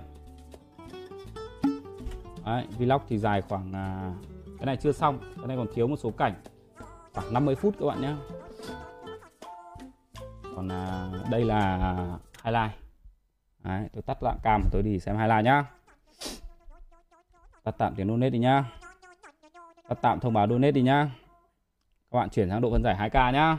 Đấy, 2.45 2.65
vlog 2.77 3.01
thì 3.07 3.17
dài 3.17 3.41
khoảng 3.41 3.73
à, 3.73 4.13
cái 4.57 4.65
này 4.65 4.77
chưa 4.77 4.91
xong 4.91 5.19
cái 5.37 5.47
này 5.47 5.57
còn 5.57 5.67
thiếu 5.73 5.87
một 5.87 5.95
số 5.95 6.11
cảnh. 6.11 6.33
Khoảng 7.13 7.33
50 7.33 7.55
phút 7.55 7.75
các 7.79 7.85
bạn 7.85 8.01
nhé 8.01 8.13
còn 10.63 10.71
à, 10.71 11.09
đây 11.29 11.45
là 11.45 12.17
highlight. 12.43 12.71
Đấy, 13.63 13.89
tôi 13.93 14.01
tắt 14.01 14.23
lạng 14.23 14.37
cam 14.43 14.63
tôi 14.71 14.83
đi 14.83 14.99
xem 14.99 15.17
highlight 15.17 15.45
nhá. 15.45 15.65
Tắt 17.63 17.75
tạm 17.77 17.95
tiếng 17.95 18.07
donate 18.07 18.29
đi 18.29 18.39
nhá. 18.39 18.65
Tắt 19.87 19.97
tạm 20.01 20.19
thông 20.19 20.33
báo 20.33 20.47
donate 20.47 20.71
đi 20.71 20.81
nhá. 20.81 21.09
Các 22.11 22.19
bạn 22.19 22.29
chuyển 22.29 22.49
sang 22.49 22.61
độ 22.61 22.71
phân 22.71 22.83
giải 22.83 23.09
2k 23.09 23.31
nhá. 23.31 23.57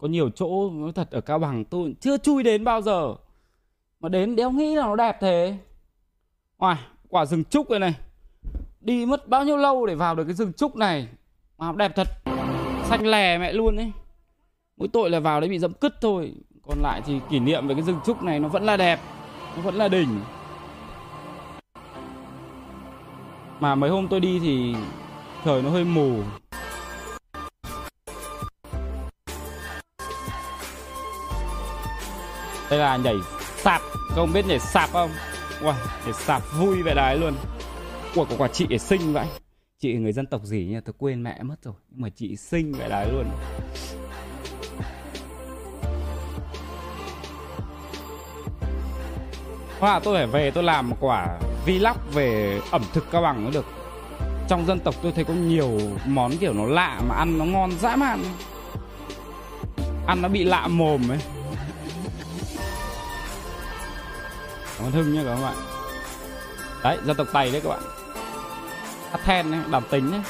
Có 0.00 0.08
nhiều 0.08 0.30
chỗ 0.30 0.70
nói 0.70 0.92
thật 0.94 1.10
ở 1.10 1.20
cao 1.20 1.38
bằng 1.38 1.64
tôi 1.64 1.94
chưa 2.00 2.18
chui 2.18 2.42
đến 2.42 2.64
bao 2.64 2.82
giờ. 2.82 3.14
Mà 4.00 4.08
đến 4.08 4.36
đéo 4.36 4.50
nghĩ 4.50 4.74
là 4.74 4.86
nó 4.86 4.96
đẹp 4.96 5.16
thế. 5.20 5.56
Oài, 6.58 6.76
quả 7.08 7.26
rừng 7.26 7.44
trúc 7.44 7.70
này 7.70 7.80
này. 7.80 7.94
Đi 8.80 9.06
mất 9.06 9.28
bao 9.28 9.44
nhiêu 9.44 9.56
lâu 9.56 9.86
để 9.86 9.94
vào 9.94 10.14
được 10.14 10.24
cái 10.24 10.34
rừng 10.34 10.52
trúc 10.52 10.76
này? 10.76 11.08
Mà 11.58 11.72
đẹp 11.72 11.92
thật. 11.96 12.08
Xanh 12.84 13.06
lè 13.06 13.38
mẹ 13.38 13.52
luôn 13.52 13.76
ấy. 13.76 13.92
Mỗi 14.76 14.88
tội 14.88 15.10
là 15.10 15.20
vào 15.20 15.40
đấy 15.40 15.50
bị 15.50 15.58
dẫm 15.58 15.72
cứt 15.72 16.00
thôi. 16.00 16.34
Còn 16.62 16.78
lại 16.82 17.02
thì 17.06 17.20
kỷ 17.30 17.38
niệm 17.38 17.68
về 17.68 17.74
cái 17.74 17.82
rừng 17.82 18.00
trúc 18.06 18.22
này 18.22 18.40
nó 18.40 18.48
vẫn 18.48 18.62
là 18.62 18.76
đẹp. 18.76 19.00
Nó 19.56 19.62
vẫn 19.62 19.74
là 19.74 19.88
đỉnh. 19.88 20.20
Mà 23.60 23.74
mấy 23.74 23.90
hôm 23.90 24.08
tôi 24.08 24.20
đi 24.20 24.38
thì 24.40 24.74
trời 25.44 25.62
nó 25.62 25.70
hơi 25.70 25.84
mù. 25.84 26.20
Đây 32.70 32.78
là 32.78 32.96
nhảy 32.96 33.16
sạp. 33.56 33.82
Không 33.92 34.32
biết 34.32 34.46
nhảy 34.46 34.58
sạp 34.58 34.90
không? 34.92 35.10
Uầy, 35.62 35.74
nhảy 36.04 36.12
sạp 36.12 36.42
vui 36.58 36.82
vậy 36.82 36.94
đấy 36.94 37.18
luôn. 37.18 37.34
Ủa 38.14 38.24
có 38.24 38.34
quả 38.38 38.48
chị 38.48 38.66
để 38.66 38.78
xinh 38.78 39.12
vậy? 39.12 39.26
Chị 39.80 39.94
người 39.94 40.12
dân 40.12 40.26
tộc 40.26 40.42
gì 40.44 40.66
nhỉ? 40.70 40.76
Tôi 40.84 40.94
quên 40.98 41.22
mẹ 41.22 41.42
mất 41.42 41.54
rồi. 41.62 41.74
Nhưng 41.90 42.02
mà 42.02 42.08
chị 42.16 42.36
xinh 42.36 42.72
vậy 42.72 42.88
đấy 42.88 43.08
luôn. 43.12 43.26
Hoặc 49.80 50.02
tôi 50.04 50.16
phải 50.16 50.26
về 50.26 50.50
tôi 50.50 50.64
làm 50.64 50.90
một 50.90 50.96
quả 51.00 51.38
vlog 51.66 51.96
về 52.12 52.60
ẩm 52.70 52.82
thực 52.92 53.10
cao 53.10 53.22
bằng 53.22 53.44
mới 53.44 53.52
được. 53.52 53.66
Trong 54.48 54.66
dân 54.66 54.80
tộc 54.80 54.94
tôi 55.02 55.12
thấy 55.12 55.24
có 55.24 55.34
nhiều 55.34 55.80
món 56.06 56.36
kiểu 56.36 56.52
nó 56.52 56.64
lạ 56.66 57.00
mà 57.08 57.14
ăn 57.14 57.38
nó 57.38 57.44
ngon 57.44 57.70
dã 57.80 57.96
man. 57.96 58.24
Ăn 60.06 60.22
nó 60.22 60.28
bị 60.28 60.44
lạ 60.44 60.68
mồm 60.68 61.08
ấy. 61.10 61.18
Cảm 64.80 64.88
ơn 64.88 64.92
Hưng 64.92 65.14
nha 65.14 65.22
các 65.24 65.42
bạn. 65.42 65.56
Đấy 66.84 66.98
dân 67.06 67.16
tộc 67.16 67.26
tày 67.32 67.52
đấy 67.52 67.60
các 67.64 67.68
bạn. 67.68 67.82
Hát 69.10 69.20
then 69.24 69.52
ấy, 69.52 69.60
đàm 69.72 69.82
tính 69.90 70.12
ấy 70.12 70.20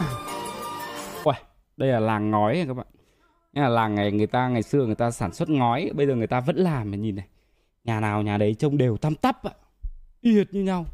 Uầy, 1.24 1.36
đây 1.76 1.88
là 1.88 2.00
làng 2.00 2.30
ngói 2.30 2.54
này 2.54 2.66
các 2.66 2.74
bạn. 2.74 2.86
Nghĩa 3.52 3.60
là 3.62 3.68
làng 3.68 3.94
này 3.94 4.12
người 4.12 4.26
ta 4.26 4.48
ngày 4.48 4.62
xưa 4.62 4.86
người 4.86 4.94
ta 4.94 5.10
sản 5.10 5.32
xuất 5.32 5.48
ngói 5.48 5.90
Bây 5.94 6.06
giờ 6.06 6.14
người 6.14 6.26
ta 6.26 6.40
vẫn 6.40 6.56
làm 6.56 6.90
mà 6.90 6.96
nhìn 6.96 7.16
này. 7.16 7.26
Nhà 7.84 8.00
nào 8.00 8.22
nhà 8.22 8.38
đấy 8.38 8.54
trông 8.58 8.78
đều 8.78 8.96
tăm 8.96 9.14
tắp 9.14 9.44
ạ. 9.44 9.52
Y 10.20 10.36
hệt 10.36 10.54
như 10.54 10.62
nhau. 10.62 10.86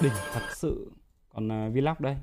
Đỉnh 0.00 0.12
thật 0.32 0.42
sự. 0.54 0.92
Còn 1.34 1.66
uh, 1.66 1.74
vlog 1.74 1.94
đây. 1.98 2.16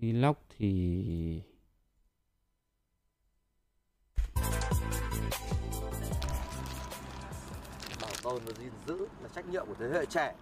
Vlog 0.00 0.36
thì 0.58 1.42
bảo 8.00 8.10
tồn 8.22 8.42
và 8.44 8.52
gìn 8.58 8.72
giữ 8.86 9.06
là 9.22 9.28
trách 9.34 9.48
nhiệm 9.48 9.66
của 9.66 9.74
thế 9.80 9.86
hệ 9.92 10.06
trẻ. 10.06 10.34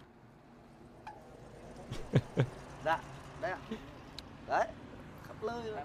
Dạ 2.85 3.01
đây 3.41 3.51
ạ. 3.51 3.59
Đấy 4.49 4.67
khắp 5.27 5.37
nơi 5.43 5.63
rồi 5.71 5.77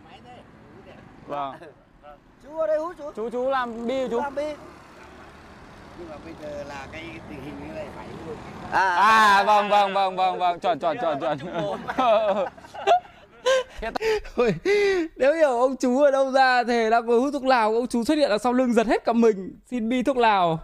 Vâng. 1.27 1.55
Chú 2.43 2.57
ở 2.57 2.67
đây 2.67 2.77
hút 2.77 2.95
chú. 2.97 3.11
Chú 3.15 3.29
chú 3.29 3.49
làm 3.49 3.87
bi 3.87 4.07
chú? 4.11 4.19
Làm 4.19 4.35
đi 4.35 4.53
nhưng 5.99 6.09
mà 6.09 6.15
bây 6.25 6.33
giờ 6.41 6.63
là 6.63 6.87
cái 6.91 7.03
tình 7.29 7.41
hình 7.43 7.67
như 7.67 7.73
này 7.73 7.87
phải 7.95 8.07
luôn. 8.27 8.37
À, 8.71 8.95
À 8.95 9.43
vâng 9.43 9.69
vâng 9.69 9.93
vâng 9.93 10.15
vâng 10.15 10.39
vâng. 10.39 10.59
Chuẩn 10.59 10.79
chuẩn 10.79 10.97
chuẩn 10.97 11.19
chuẩn 11.19 11.37
Ôi, 14.35 14.53
Nếu 15.15 15.33
hiểu 15.33 15.49
ông 15.49 15.75
chú 15.79 16.01
ở 16.01 16.11
đâu 16.11 16.31
ra 16.31 16.63
Thì 16.63 16.89
đang 16.89 17.05
ngồi 17.05 17.19
hút 17.19 17.33
thuốc 17.33 17.43
lào 17.43 17.73
Ông 17.75 17.87
chú 17.87 18.03
xuất 18.03 18.17
hiện 18.17 18.29
ở 18.29 18.37
sau 18.37 18.53
lưng 18.53 18.73
giật 18.73 18.87
hết 18.87 19.05
cả 19.05 19.13
mình. 19.13 19.59
Xin 19.65 19.89
bi 19.89 20.03
thuốc 20.03 20.17
lào. 20.17 20.59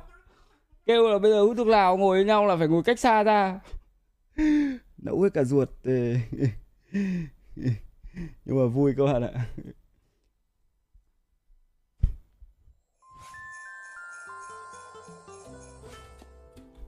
Kêu 0.86 1.10
là 1.10 1.20
bây 1.20 1.32
giờ 1.32 1.42
hút 1.42 1.58
thuốc 1.58 1.68
lào 1.68 1.98
ngồi 1.98 2.18
với 2.18 2.26
nhau 2.26 2.46
là 2.46 2.56
phải 2.56 2.68
ngồi 2.68 2.84
cách 2.84 3.00
xa 3.00 3.24
ra. 3.24 3.60
Nẫu 4.98 5.22
hết 5.22 5.30
cả 5.34 5.44
ruột. 5.44 5.70
Thì... 5.84 6.16
Nhưng 8.46 8.60
mà 8.60 8.66
vui 8.66 8.94
các 8.98 9.06
bạn 9.06 9.24
ạ. 9.24 9.46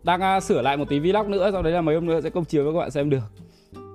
Đang 0.04 0.38
uh, 0.38 0.44
sửa 0.44 0.62
lại 0.62 0.78
một 0.78 0.90
tí 0.90 1.00
vlog 1.00 1.32
nữa 1.32 1.50
Sau 1.52 1.62
đấy 1.62 1.74
là 1.74 1.82
mấy 1.82 1.96
hôm 1.96 2.06
nữa 2.06 2.22
sẽ 2.22 2.30
công 2.30 2.46
chiếu 2.46 2.64
với 2.64 2.74
các 2.74 2.80
bạn 2.80 2.92
xem 2.92 3.10
được. 3.10 3.51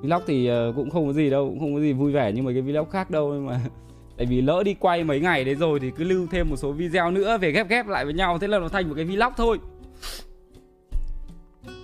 Vlog 0.06 0.22
thì 0.26 0.46
ờ, 0.46 0.72
cũng 0.76 0.90
không 0.90 1.06
có 1.06 1.12
gì 1.12 1.30
đâu, 1.30 1.48
Cũng 1.48 1.60
không 1.60 1.74
có 1.74 1.80
gì 1.80 1.92
vui 1.92 2.12
vẻ 2.12 2.32
như 2.32 2.42
mấy 2.42 2.54
cái 2.54 2.62
vlog 2.62 2.90
khác 2.90 3.10
đâu, 3.10 3.32
Nhưng 3.34 3.46
mà 3.46 3.60
Tại 4.16 4.26
vì 4.26 4.40
lỡ 4.40 4.62
đi 4.62 4.74
quay 4.74 5.04
mấy 5.04 5.20
ngày 5.20 5.44
đấy 5.44 5.54
rồi 5.54 5.80
Thì 5.80 5.90
cứ 5.90 6.04
lưu 6.04 6.26
thêm 6.30 6.50
một 6.50 6.56
số 6.56 6.72
video 6.72 7.10
nữa 7.10 7.38
Về 7.38 7.52
ghép 7.52 7.68
ghép 7.68 7.86
lại 7.86 8.04
với 8.04 8.14
nhau, 8.14 8.38
Thế 8.38 8.48
là 8.48 8.58
nó 8.58 8.68
thành 8.68 8.88
một 8.88 8.94
cái 8.96 9.04
vlog 9.04 9.32
thôi. 9.36 9.58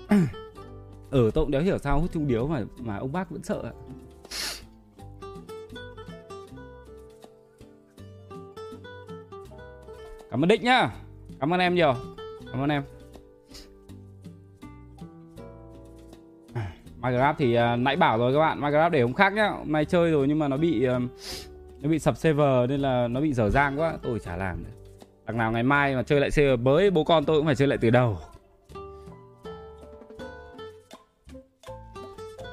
Ở 0.09 0.17
ờ, 1.27 1.31
tôi 1.35 1.45
cũng 1.45 1.51
đéo 1.51 1.63
hiểu 1.63 1.79
sao 1.79 2.01
hút 2.01 2.11
chung 2.13 2.29
điếu 2.29 2.47
mà 2.47 2.63
mà 2.79 2.97
ông 2.97 3.13
bác 3.13 3.31
vẫn 3.31 3.43
sợ 3.43 3.63
ạ. 3.65 3.73
Cảm 10.31 10.45
ơn 10.45 10.49
Định 10.49 10.63
nhá. 10.63 10.91
Cảm 11.41 11.53
ơn 11.53 11.61
em 11.61 11.75
nhiều. 11.75 11.95
Cảm 12.53 12.61
ơn 12.61 12.71
em. 12.71 12.83
Minecraft 17.03 17.35
thì 17.39 17.59
uh, 17.59 17.79
nãy 17.79 17.97
bảo 17.97 18.19
rồi 18.19 18.33
các 18.33 18.39
bạn 18.39 18.61
Minecraft 18.61 18.91
để 18.91 19.03
hôm 19.03 19.15
khác 19.15 19.33
nhá. 19.33 19.49
Hôm 19.49 19.73
nay 19.73 19.85
chơi 19.85 20.11
rồi 20.11 20.29
nhưng 20.29 20.39
mà 20.39 20.49
nó 20.49 20.57
bị 20.57 20.89
uh, 20.89 21.03
Nó 21.81 21.89
bị 21.89 21.99
sập 21.99 22.17
server 22.17 22.71
nên 22.71 22.81
là 22.81 23.09
nó 23.09 23.21
bị 23.21 23.33
dở 23.33 23.51
dang 23.51 23.81
quá. 23.81 23.95
Tôi 24.03 24.19
chả 24.19 24.37
làm 24.37 24.65
được. 24.65 25.01
Đằng 25.27 25.39
nào 25.39 25.53
ngày 25.53 25.63
mai 25.63 25.95
mà 25.95 26.03
chơi 26.03 26.21
lại 26.21 26.31
server 26.31 26.61
mới 26.61 26.91
Bố 26.91 27.05
con 27.05 27.25
tôi 27.25 27.39
cũng 27.39 27.47
phải 27.47 27.55
chơi 27.55 27.69
lại 27.69 27.79
từ 27.81 27.91
đầu. 27.91 28.19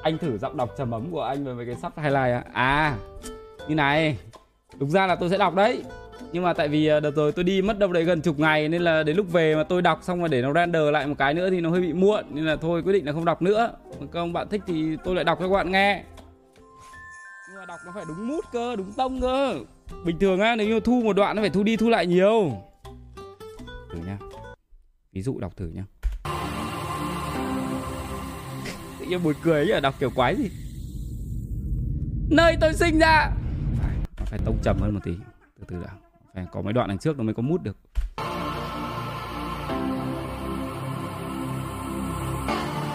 Anh 0.02 0.18
thử 0.18 0.38
giọng 0.38 0.56
đọc 0.56 0.74
trầm 0.78 0.90
ấm 0.90 1.10
của 1.10 1.22
anh 1.22 1.44
về 1.44 1.52
mấy 1.52 1.66
cái 1.66 1.74
sắp 1.74 1.92
highlight 1.96 2.14
á. 2.14 2.44
À 2.52 2.96
Như 3.68 3.74
này. 3.74 4.18
Đúng 4.78 4.90
ra 4.90 5.06
là 5.06 5.16
tôi 5.16 5.28
sẽ 5.30 5.38
đọc 5.38 5.54
đấy 5.54 5.82
nhưng 6.32 6.42
mà 6.42 6.52
tại 6.52 6.68
vì 6.68 6.86
ờ, 6.86 7.00
đợt 7.00 7.10
rồi 7.10 7.32
tôi 7.32 7.44
đi 7.44 7.62
mất 7.62 7.78
đâu 7.78 7.92
đấy 7.92 8.04
gần 8.04 8.20
chục 8.20 8.38
ngày 8.38 8.68
nên 8.68 8.82
là 8.82 9.02
đến 9.02 9.16
lúc 9.16 9.32
về 9.32 9.54
mà 9.54 9.62
tôi 9.62 9.82
đọc 9.82 10.00
xong 10.02 10.20
rồi 10.20 10.28
để 10.28 10.42
nó 10.42 10.52
render 10.52 10.82
lại 10.92 11.06
một 11.06 11.14
cái 11.18 11.34
nữa 11.34 11.50
thì 11.50 11.60
nó 11.60 11.70
hơi 11.70 11.80
bị 11.80 11.92
muộn, 11.92 12.24
nên 12.30 12.44
là 12.44 12.56
thôi 12.56 12.82
quyết 12.82 12.92
định 12.92 13.06
là 13.06 13.12
không 13.12 13.24
đọc 13.24 13.42
nữa. 13.42 13.72
Các 14.12 14.20
ông 14.20 14.32
bạn 14.32 14.48
thích 14.48 14.60
thì 14.66 14.96
tôi 15.04 15.14
lại 15.14 15.24
đọc 15.24 15.38
cho 15.40 15.48
các 15.48 15.54
bạn 15.54 15.72
nghe. 15.72 16.04
Nhưng 17.48 17.58
mà 17.58 17.66
đọc 17.66 17.80
nó 17.86 17.92
phải 17.94 18.04
đúng 18.08 18.28
mút 18.28 18.44
cơ, 18.52 18.76
đúng 18.76 18.92
tông 18.92 19.20
cơ. 19.20 19.54
Bình 20.04 20.18
thường 20.18 20.40
á, 20.40 20.56
nếu 20.56 20.68
như 20.68 20.80
thu 20.80 21.02
một 21.04 21.16
đoạn 21.16 21.36
nó 21.36 21.42
phải 21.42 21.50
thu 21.50 21.62
đi 21.62 21.76
thu 21.76 21.88
lại 21.88 22.06
nhiều. 22.06 22.52
Thử 23.92 23.98
nhá. 24.06 24.18
Ví 25.12 25.22
dụ 25.22 25.38
đọc 25.38 25.56
thử 25.56 25.66
nhá. 25.74 25.84
Tự 29.00 29.06
nhiên 29.06 29.22
buồn 29.22 29.34
cười 29.42 29.70
ấy 29.70 29.80
đọc 29.80 29.94
kiểu 30.00 30.10
quái 30.10 30.36
gì? 30.36 30.50
Nơi 32.30 32.56
tôi 32.60 32.74
sinh 32.74 32.98
ra. 32.98 33.30
Phải, 33.82 33.96
nó 34.18 34.24
phải 34.24 34.38
tông 34.44 34.58
trầm 34.62 34.76
hơn 34.80 34.94
một 34.94 35.00
tí. 35.04 35.12
Từ 35.58 35.64
từ 35.68 35.76
đã 35.82 35.90
phải 36.34 36.46
có 36.52 36.62
mấy 36.62 36.72
đoạn 36.72 36.88
đằng 36.88 36.98
trước 36.98 37.18
nó 37.18 37.24
mới 37.24 37.34
có 37.34 37.42
mút 37.42 37.62
được. 37.62 37.76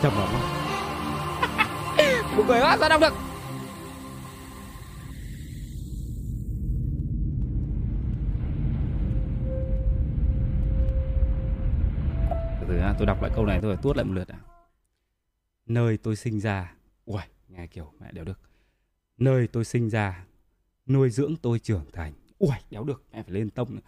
Trầm 0.02 0.14
lắm 0.18 0.30
buồn 2.38 2.46
cười 2.48 2.62
quá 2.62 2.78
sao 2.80 2.90
đọc 2.90 3.02
được? 3.02 3.14
Từ 12.62 12.68
từ 12.68 12.80
tôi 12.98 13.08
đọc 13.08 13.22
lại 13.22 13.32
câu 13.36 13.46
này 13.46 13.60
tôi 13.62 13.76
phải 13.76 13.84
tuốt 13.84 13.98
lại 13.98 14.06
một 14.06 14.14
lượt 14.14 14.28
đã 14.28 14.36
nơi 15.66 15.98
tôi 15.98 16.16
sinh 16.16 16.40
ra. 16.40 16.76
Ui 17.06 17.22
nghe 17.48 17.68
kiểu 17.68 17.94
mẹ 18.00 18.12
đều 18.12 18.26
được. 18.26 18.40
Nơi 19.18 19.48
tôi 19.48 19.66
sinh 19.66 19.90
ra 19.90 20.26
nuôi 20.88 21.10
dưỡng 21.10 21.36
tôi 21.42 21.60
trưởng 21.60 21.86
thành 21.94 22.14
ui 22.38 22.56
đéo 22.72 22.84
được, 22.84 23.04
em 23.12 23.24
phải 23.24 23.34
lên 23.34 23.50
tông 23.50 23.76
nữa. 23.76 23.82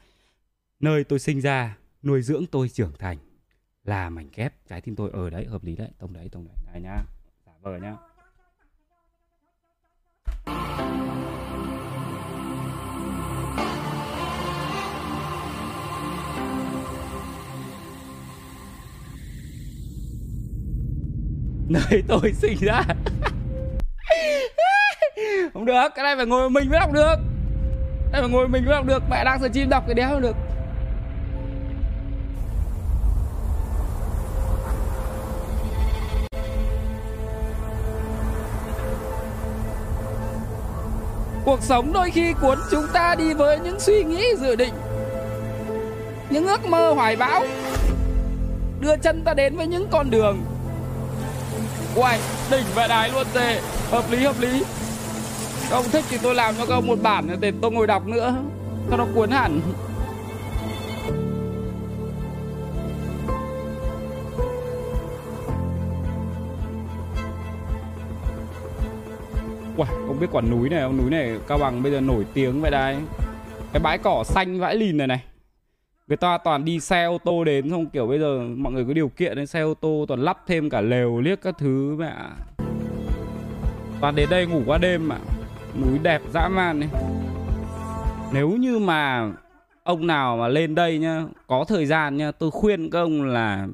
Nơi 0.79 1.03
tôi 1.03 1.19
sinh 1.19 1.41
ra, 1.41 1.77
nuôi 2.03 2.21
dưỡng 2.21 2.45
tôi 2.51 2.69
trưởng 2.69 2.93
thành, 2.99 3.17
là 3.83 4.09
mảnh 4.09 4.29
ghép, 4.35 4.53
trái 4.67 4.81
tim 4.81 4.95
tôi 4.95 5.09
ở 5.13 5.29
đấy, 5.29 5.45
hợp 5.45 5.63
lý 5.63 5.75
đấy, 5.75 5.89
tông 5.99 6.13
đấy 6.13 6.29
tông 6.31 6.45
đấy. 6.45 6.55
Này 6.65 6.81
nhá, 6.81 7.03
giả 7.45 7.51
vờ 7.61 7.77
nhá. 7.77 7.95
Nơi 21.69 22.03
tôi 22.07 22.33
sinh 22.33 22.57
ra. 22.61 22.83
Không 25.53 25.65
được, 25.65 25.87
cái 25.95 26.03
này 26.03 26.15
phải 26.15 26.25
ngồi 26.25 26.49
mình 26.49 26.69
mới 26.69 26.79
đọc 26.79 26.91
được 26.93 27.15
đây 28.17 28.27
mà 28.27 28.33
ngồi 28.33 28.47
mình 28.47 28.65
mới 28.65 28.75
đọc 28.75 28.85
được 28.85 29.03
mẹ 29.09 29.23
đang 29.23 29.39
sửa 29.39 29.49
chim 29.49 29.69
đọc 29.69 29.83
cái 29.85 29.95
đéo 29.95 30.19
được. 30.19 30.35
Cuộc 41.45 41.63
sống 41.63 41.93
đôi 41.93 42.11
khi 42.11 42.33
cuốn 42.41 42.59
chúng 42.71 42.87
ta 42.93 43.15
đi 43.15 43.33
với 43.33 43.59
những 43.59 43.79
suy 43.79 44.03
nghĩ 44.03 44.35
dự 44.39 44.55
định 44.55 44.73
Những 46.29 46.47
ước 46.47 46.65
mơ 46.65 46.91
hoài 46.91 47.15
bão 47.15 47.43
Đưa 48.79 48.97
chân 48.97 49.23
ta 49.23 49.33
đến 49.33 49.57
với 49.57 49.67
những 49.67 49.87
con 49.91 50.11
đường. 50.11 50.41
Uầy, 51.95 52.19
đỉnh 52.51 52.65
và 52.75 52.87
đái 52.87 53.09
luôn 53.09 53.27
tề 53.33 53.61
Hợp 53.91 54.11
lý 54.11 54.25
hợp 54.25 54.35
lý. 54.39 54.63
Các 55.69 55.75
ông 55.75 55.85
thích 55.91 56.03
thì 56.09 56.17
tôi 56.23 56.35
làm 56.35 56.55
cho 56.57 56.65
các 56.65 56.73
ông 56.73 56.87
một 56.87 56.99
bản 57.03 57.27
Để 57.39 57.51
tôi 57.61 57.71
ngồi 57.71 57.87
đọc 57.87 58.07
nữa 58.07 58.35
Cho 58.89 58.97
nó 58.97 59.05
cuốn 59.15 59.31
hẳn. 59.31 59.61
Uầy, 69.77 69.89
không 70.07 70.19
biết 70.19 70.27
quả 70.31 70.41
núi 70.41 70.69
này 70.69 70.81
ông 70.81 70.97
Núi 70.97 71.09
này 71.09 71.39
Cao 71.47 71.57
Bằng 71.57 71.83
bây 71.83 71.91
giờ 71.91 72.01
nổi 72.01 72.25
tiếng 72.33 72.61
vậy 72.61 72.71
đấy 72.71 72.95
Cái 73.73 73.79
bãi 73.83 73.97
cỏ 73.97 74.23
xanh 74.25 74.59
vãi 74.59 74.75
lìn 74.75 74.97
này 74.97 75.07
này. 75.07 75.23
Người 76.07 76.17
ta 76.17 76.37
toàn 76.37 76.65
đi 76.65 76.79
xe 76.79 77.03
ô 77.03 77.17
tô 77.25 77.43
đến 77.43 77.69
Xong 77.69 77.85
kiểu 77.85 78.07
bây 78.07 78.19
giờ 78.19 78.39
mọi 78.57 78.73
người 78.73 78.85
có 78.85 78.93
điều 78.93 79.09
kiện 79.09 79.35
đến 79.35 79.47
xe 79.47 79.61
ô 79.61 79.73
tô 79.73 80.05
Toàn 80.07 80.19
lắp 80.19 80.37
thêm 80.47 80.69
cả 80.69 80.81
lều 80.81 81.21
liếc 81.21 81.41
các 81.41 81.55
thứ 81.57 81.95
mẹ 81.99 82.13
Toàn 84.01 84.15
đến 84.15 84.29
đây 84.29 84.45
ngủ 84.45 84.61
qua 84.65 84.77
đêm 84.77 85.07
mà. 85.07 85.17
Núi 85.81 85.99
đẹp 86.03 86.21
dã 86.33 86.47
man 86.47 86.79
ấy. 86.79 86.89
Nếu 88.33 88.49
như 88.49 88.79
mà 88.79 89.31
Ông 89.83 90.07
nào 90.07 90.37
mà 90.37 90.47
lên 90.47 90.75
đây 90.75 90.99
nhá, 90.99 91.25
Có 91.47 91.65
thời 91.67 91.85
gian 91.85 92.17
nhá, 92.17 92.31
Tôi 92.31 92.51
khuyên 92.51 92.89
các 92.89 92.99
ông 92.99 93.21
là 93.21 93.67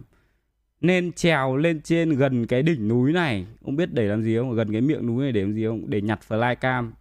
nên 0.81 1.11
trèo 1.11 1.57
lên 1.57 1.81
trên 1.81 2.09
gần 2.09 2.47
cái 2.47 2.63
đỉnh 2.63 2.87
núi 2.87 3.13
này 3.13 3.45
Ông 3.65 3.75
biết 3.75 3.93
để 3.93 4.03
làm 4.03 4.23
gì 4.23 4.37
không? 4.37 4.55
Gần 4.55 4.71
cái 4.71 4.81
miệng 4.81 5.07
núi 5.07 5.23
này 5.23 5.31
để 5.31 5.41
làm 5.41 5.53
gì 5.53 5.65
không? 5.65 5.89
Để 5.89 6.01
nhặt 6.01 6.19
flycam 6.27 6.91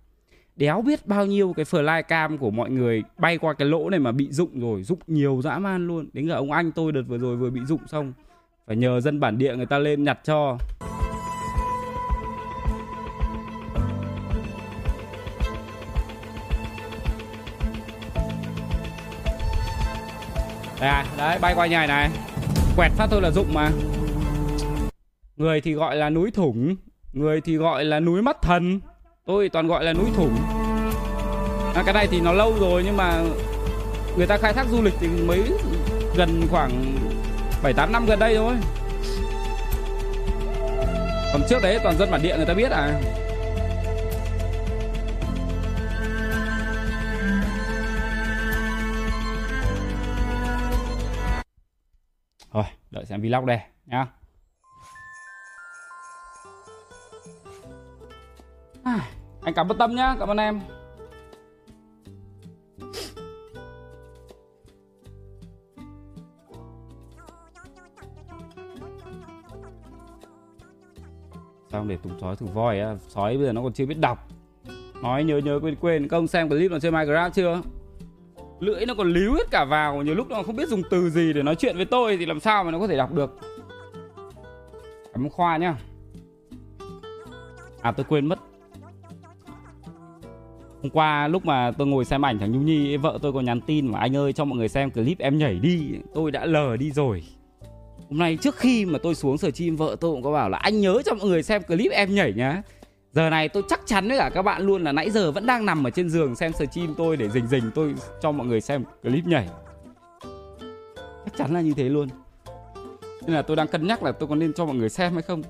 Đéo 0.56 0.82
biết 0.82 1.06
bao 1.06 1.26
nhiêu 1.26 1.52
cái 1.56 1.64
flycam 1.64 2.38
của 2.38 2.50
mọi 2.50 2.70
người 2.70 3.02
bay 3.18 3.38
qua 3.38 3.54
cái 3.54 3.68
lỗ 3.68 3.90
này 3.90 4.00
mà 4.00 4.12
bị 4.12 4.28
rụng 4.30 4.60
rồi, 4.60 4.82
Rụng 4.82 4.98
nhiều 5.06 5.40
dã 5.44 5.58
man 5.58 5.86
luôn 5.86 6.08
Đến 6.12 6.28
cả 6.28 6.34
ông 6.34 6.52
anh 6.52 6.72
tôi 6.72 6.92
đợt 6.92 7.02
vừa 7.08 7.18
rồi 7.18 7.36
vừa 7.36 7.50
bị 7.50 7.60
rụng 7.64 7.80
xong 7.86 8.12
Phải 8.66 8.76
nhờ 8.76 9.00
dân 9.00 9.20
bản 9.20 9.38
địa 9.38 9.56
người 9.56 9.66
ta 9.66 9.78
lên 9.78 10.04
nhặt 10.04 10.20
cho 10.24 10.58
Đây 20.82 20.90
à, 20.90 21.06
đấy 21.18 21.38
bay 21.40 21.54
qua 21.54 21.66
nhà 21.66 21.86
này. 21.86 22.10
Quẹt 22.76 22.92
phát 22.92 23.06
thôi 23.10 23.22
là 23.22 23.30
dụng 23.30 23.54
mà. 23.54 23.70
Người 25.36 25.60
thì 25.60 25.72
gọi 25.72 25.96
là 25.96 26.10
núi 26.10 26.30
thủng 26.30 26.76
Người 27.12 27.40
thì 27.40 27.56
gọi 27.56 27.84
là 27.84 28.00
núi 28.00 28.22
mắt 28.22 28.42
thần. 28.42 28.80
Tôi 29.26 29.48
toàn 29.48 29.66
gọi 29.66 29.84
là 29.84 29.92
núi 29.92 30.06
thủng. 30.16 30.36
À, 31.74 31.82
Cái 31.84 31.94
này 31.94 32.06
thì 32.10 32.20
nó 32.20 32.32
lâu 32.32 32.54
rồi 32.60 32.82
nhưng 32.84 32.96
mà 32.96 33.22
Người 34.16 34.26
ta 34.26 34.36
khai 34.36 34.52
thác 34.52 34.66
du 34.70 34.82
lịch 34.82 34.94
thì 35.00 35.08
mới 35.26 35.42
gần 36.16 36.46
khoảng 36.50 36.96
7-8 37.62 37.92
năm 37.92 38.06
gần 38.06 38.18
đây 38.18 38.36
thôi. 38.36 38.54
Còn 41.32 41.42
trước 41.48 41.62
đấy 41.62 41.78
toàn 41.82 41.98
dân 41.98 42.10
bản 42.10 42.22
địa 42.22 42.36
người 42.36 42.46
ta 42.46 42.54
biết 42.54 42.70
à. 42.70 43.00
Đợi 52.92 53.04
xem 53.06 53.20
vlog 53.20 53.46
đây 53.46 53.60
nhá. 53.86 54.06
À, 58.84 59.08
anh 59.42 59.54
cảm 59.54 59.68
ơn 59.68 59.78
Tâm 59.78 59.94
nhá, 59.94 60.16
cảm 60.18 60.28
ơn 60.28 60.36
em. 60.36 60.60
Xong 71.70 71.88
để 71.88 71.96
tùng 72.02 72.20
sói 72.20 72.36
thử 72.36 72.46
voi 72.46 72.80
á, 72.80 72.96
sói 73.08 73.36
bây 73.36 73.46
giờ 73.46 73.52
nó 73.52 73.62
còn 73.62 73.72
chưa 73.72 73.86
biết 73.86 73.98
đọc. 73.98 74.28
Nói 75.02 75.24
nhớ 75.24 75.38
nhớ 75.38 75.58
quên 75.62 75.76
quên, 75.80 76.08
công 76.08 76.26
xem 76.26 76.48
clip 76.48 76.70
nó 76.70 76.78
chơi 76.78 76.92
Minecraft 76.92 77.30
chưa? 77.30 77.60
Lưỡi 78.62 78.86
nó 78.86 78.94
còn 78.94 79.12
líu 79.12 79.34
hết 79.34 79.50
cả 79.50 79.64
vào, 79.64 80.02
nhiều 80.02 80.14
lúc 80.14 80.30
nó 80.30 80.42
không 80.42 80.56
biết 80.56 80.68
dùng 80.68 80.82
từ 80.90 81.10
gì 81.10 81.32
để 81.32 81.42
nói 81.42 81.54
chuyện 81.54 81.76
với 81.76 81.84
tôi 81.84 82.16
thì 82.16 82.26
làm 82.26 82.40
sao 82.40 82.64
mà 82.64 82.70
nó 82.70 82.78
có 82.78 82.86
thể 82.86 82.96
đọc 82.96 83.12
được. 83.12 83.38
Cảm 85.14 85.24
ơn 85.24 85.30
khoa 85.30 85.56
nhá. 85.56 85.76
À 87.80 87.92
tôi 87.92 88.06
quên 88.08 88.26
mất. 88.26 88.38
Hôm 90.82 90.90
qua 90.90 91.28
lúc 91.28 91.46
mà 91.46 91.70
tôi 91.78 91.86
ngồi 91.86 92.04
xem 92.04 92.24
ảnh 92.24 92.38
thằng 92.38 92.52
Nhung 92.52 92.66
Nhi, 92.66 92.96
vợ 92.96 93.18
tôi 93.22 93.32
có 93.32 93.40
nhắn 93.40 93.60
tin 93.60 93.86
mà 93.86 93.98
anh 93.98 94.16
ơi 94.16 94.32
cho 94.32 94.44
mọi 94.44 94.58
người 94.58 94.68
xem 94.68 94.90
clip 94.90 95.18
em 95.18 95.38
nhảy 95.38 95.54
đi, 95.54 95.90
tôi 96.14 96.30
đã 96.30 96.46
lờ 96.46 96.76
đi 96.76 96.90
rồi. 96.90 97.24
Hôm 98.10 98.18
nay 98.18 98.38
trước 98.42 98.56
khi 98.56 98.84
mà 98.84 98.98
tôi 99.02 99.14
xuống 99.14 99.38
sở 99.38 99.50
chim, 99.50 99.76
vợ 99.76 99.96
tôi 100.00 100.12
cũng 100.12 100.22
có 100.22 100.32
bảo 100.32 100.48
là 100.48 100.58
anh 100.58 100.80
nhớ 100.80 101.02
cho 101.04 101.14
mọi 101.14 101.28
người 101.28 101.42
xem 101.42 101.62
clip 101.62 101.92
em 101.92 102.14
nhảy 102.14 102.32
nhá. 102.32 102.62
Giờ 103.12 103.30
này 103.30 103.48
tôi 103.48 103.62
chắc 103.68 103.80
chắn 103.86 104.08
với 104.08 104.18
cả 104.18 104.30
các 104.34 104.42
bạn 104.42 104.62
luôn 104.62 104.84
là 104.84 104.92
nãy 104.92 105.10
giờ 105.10 105.32
vẫn 105.32 105.46
đang 105.46 105.66
nằm 105.66 105.86
ở 105.86 105.90
trên 105.90 106.10
giường 106.10 106.34
xem 106.34 106.52
stream 106.52 106.94
tôi 106.98 107.16
để 107.16 107.28
rình 107.28 107.46
rình 107.46 107.70
tôi 107.74 107.94
cho 108.20 108.32
mọi 108.32 108.46
người 108.46 108.60
xem 108.60 108.84
clip 109.02 109.26
nhảy. 109.26 109.48
Chắc 111.24 111.36
chắn 111.36 111.54
là 111.54 111.60
như 111.60 111.72
thế 111.76 111.88
luôn. 111.88 112.08
Nên 113.26 113.36
là 113.36 113.42
tôi 113.42 113.56
đang 113.56 113.68
cân 113.68 113.86
nhắc 113.86 114.02
là 114.02 114.12
tôi 114.12 114.28
có 114.28 114.34
nên 114.34 114.52
cho 114.52 114.66
mọi 114.66 114.74
người 114.74 114.88
xem 114.88 115.12
hay 115.12 115.22
không. 115.22 115.42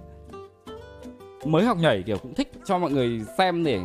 Mới 1.45 1.65
học 1.65 1.79
nhảy 1.81 2.03
kiểu 2.03 2.19
cũng 2.19 2.35
thích 2.35 2.53
cho 2.65 2.79
mọi 2.79 2.91
người 2.91 3.21
xem 3.39 3.65
để 3.65 3.81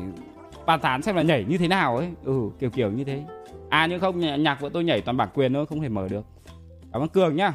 bàn 0.66 0.80
tán 0.80 1.02
xem 1.02 1.16
là 1.16 1.22
nhảy 1.22 1.46
như 1.48 1.58
thế 1.58 1.68
nào 1.68 1.98
ấy. 1.98 2.08
Ừ, 2.24 2.50
kiểu 2.60 2.70
kiểu 2.70 2.92
như 2.92 3.04
thế. 3.04 3.24
À 3.70 3.88
nhưng 3.90 4.00
không 4.00 4.44
nhạc 4.44 4.62
vợ 4.62 4.70
tôi 4.74 4.84
nhảy 4.84 5.02
toàn 5.02 5.18
bản 5.18 5.30
quyền 5.34 5.54
thôi, 5.54 5.66
không 5.66 5.82
thể 5.82 5.90
mở 5.90 6.08
được. 6.08 6.26
Cảm 6.94 7.02
ơn 7.02 7.10
Cường 7.10 7.36
nhá. 7.36 7.54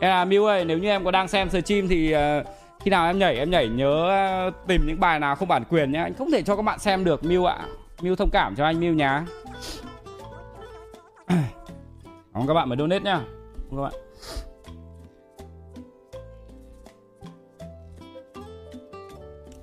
Em 0.00 0.10
là 0.10 0.24
Miu 0.24 0.44
ơi, 0.44 0.64
nếu 0.64 0.78
như 0.78 0.88
em 0.88 1.04
có 1.04 1.10
đang 1.10 1.28
xem 1.28 1.50
stream 1.50 1.88
thì 1.88 2.14
uh, 2.14 2.18
khi 2.80 2.90
nào 2.90 3.06
em 3.06 3.18
nhảy 3.18 3.36
em 3.36 3.50
nhảy 3.50 3.68
nhớ 3.68 4.08
ờ, 4.08 4.50
tìm 4.66 4.86
những 4.86 5.00
bài 5.00 5.20
nào 5.20 5.36
không 5.36 5.48
bản 5.48 5.64
quyền 5.70 5.92
nhá. 5.92 6.02
Anh 6.02 6.14
không 6.14 6.30
thể 6.30 6.42
cho 6.42 6.56
các 6.56 6.62
bạn 6.62 6.78
xem 6.78 7.04
được 7.04 7.24
Miu 7.24 7.44
ạ. 7.44 7.58
Miu 8.02 8.16
thông 8.16 8.30
cảm 8.32 8.56
cho 8.56 8.64
anh 8.64 8.80
Miu 8.80 8.94
nhá. 8.94 9.24
Cảm 12.34 12.46
các 12.46 12.54
bạn 12.54 12.68
mới 12.68 12.78
donate 12.78 13.00
nhá. 13.00 13.20
Các 13.70 13.76
bạn. 13.76 13.92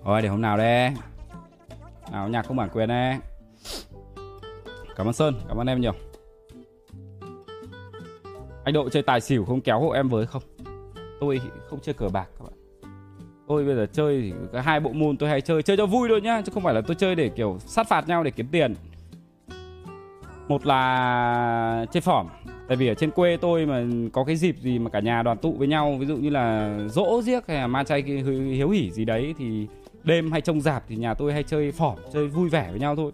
Rồi 0.06 0.22
để 0.22 0.30
hôm 0.30 0.42
nào 0.42 0.58
đây? 0.58 0.92
Nào 2.12 2.28
nhạc 2.28 2.46
không 2.48 2.58
bản 2.58 2.70
quyền 2.74 2.90
đây. 2.90 3.16
Cảm 4.96 5.08
ơn 5.08 5.14
Sơn, 5.14 5.42
cảm 5.48 5.58
ơn 5.58 5.68
em 5.68 5.82
nhiều. 5.82 5.94
Anh 8.64 8.74
Độ 8.74 8.90
chơi 8.90 9.04
tài 9.04 9.22
xỉu 9.22 9.46
không 9.46 9.62
kéo 9.62 9.80
hộ 9.80 9.90
em 9.90 10.10
với 10.10 10.26
không? 10.26 10.44
Tôi 11.20 11.42
không 11.70 11.80
chơi 11.80 11.94
cờ 11.94 12.10
bạc 12.10 12.28
các 12.40 12.44
bạn 12.44 12.55
tôi 13.48 13.66
bây 13.66 13.76
giờ 13.76 13.86
chơi 13.92 14.22
thì 14.22 14.34
cái 14.54 14.64
hai 14.64 14.80
bộ 14.80 14.92
môn 14.92 15.18
tôi 15.18 15.30
hay 15.30 15.42
chơi 15.42 15.64
chơi 15.64 15.78
cho 15.78 15.86
vui 15.86 16.10
thôi 16.10 16.22
nhá, 16.22 16.42
chứ 16.46 16.52
không 16.54 16.64
phải 16.64 16.74
là 16.74 16.82
tôi 16.82 16.96
chơi 16.96 17.16
để 17.16 17.30
kiểu 17.30 17.58
sát 17.60 17.88
phạt 17.88 18.08
nhau 18.08 18.24
để 18.24 18.32
kiếm 18.32 18.48
tiền. 18.52 18.76
Một 20.48 20.66
là 20.66 21.86
chơi 21.92 22.02
phỏm 22.02 22.28
tại 22.68 22.78
vì 22.78 22.88
ở 22.88 22.94
trên 22.94 23.12
quê 23.12 23.38
tôi 23.38 23.66
mà 23.66 23.84
có 24.14 24.24
cái 24.24 24.36
dịp 24.36 24.58
gì 24.60 24.80
mà 24.80 24.90
cả 24.90 25.00
nhà 25.00 25.24
đoàn 25.24 25.38
tụ 25.38 25.52
với 25.52 25.68
nhau, 25.68 25.96
ví 26.00 26.06
dụ 26.06 26.18
như 26.18 26.30
là 26.30 26.78
dỗ 26.88 27.22
giếc 27.26 27.48
hay 27.48 27.58
là 27.58 27.68
ma 27.68 27.84
chay 27.84 28.02
hiếu 28.02 28.70
hỉ 28.70 28.92
gì 28.92 29.06
đấy 29.06 29.36
thì 29.38 29.68
đêm 30.04 30.32
hay 30.32 30.42
trông 30.42 30.62
dạp 30.62 30.84
thì 30.88 30.96
nhà 30.96 31.14
tôi 31.14 31.34
hay 31.34 31.44
chơi 31.44 31.72
phỏm 31.72 31.96
chơi 32.14 32.28
vui 32.28 32.50
vẻ 32.50 32.68
với 32.72 32.80
nhau 32.80 32.96
thôi. 32.96 33.12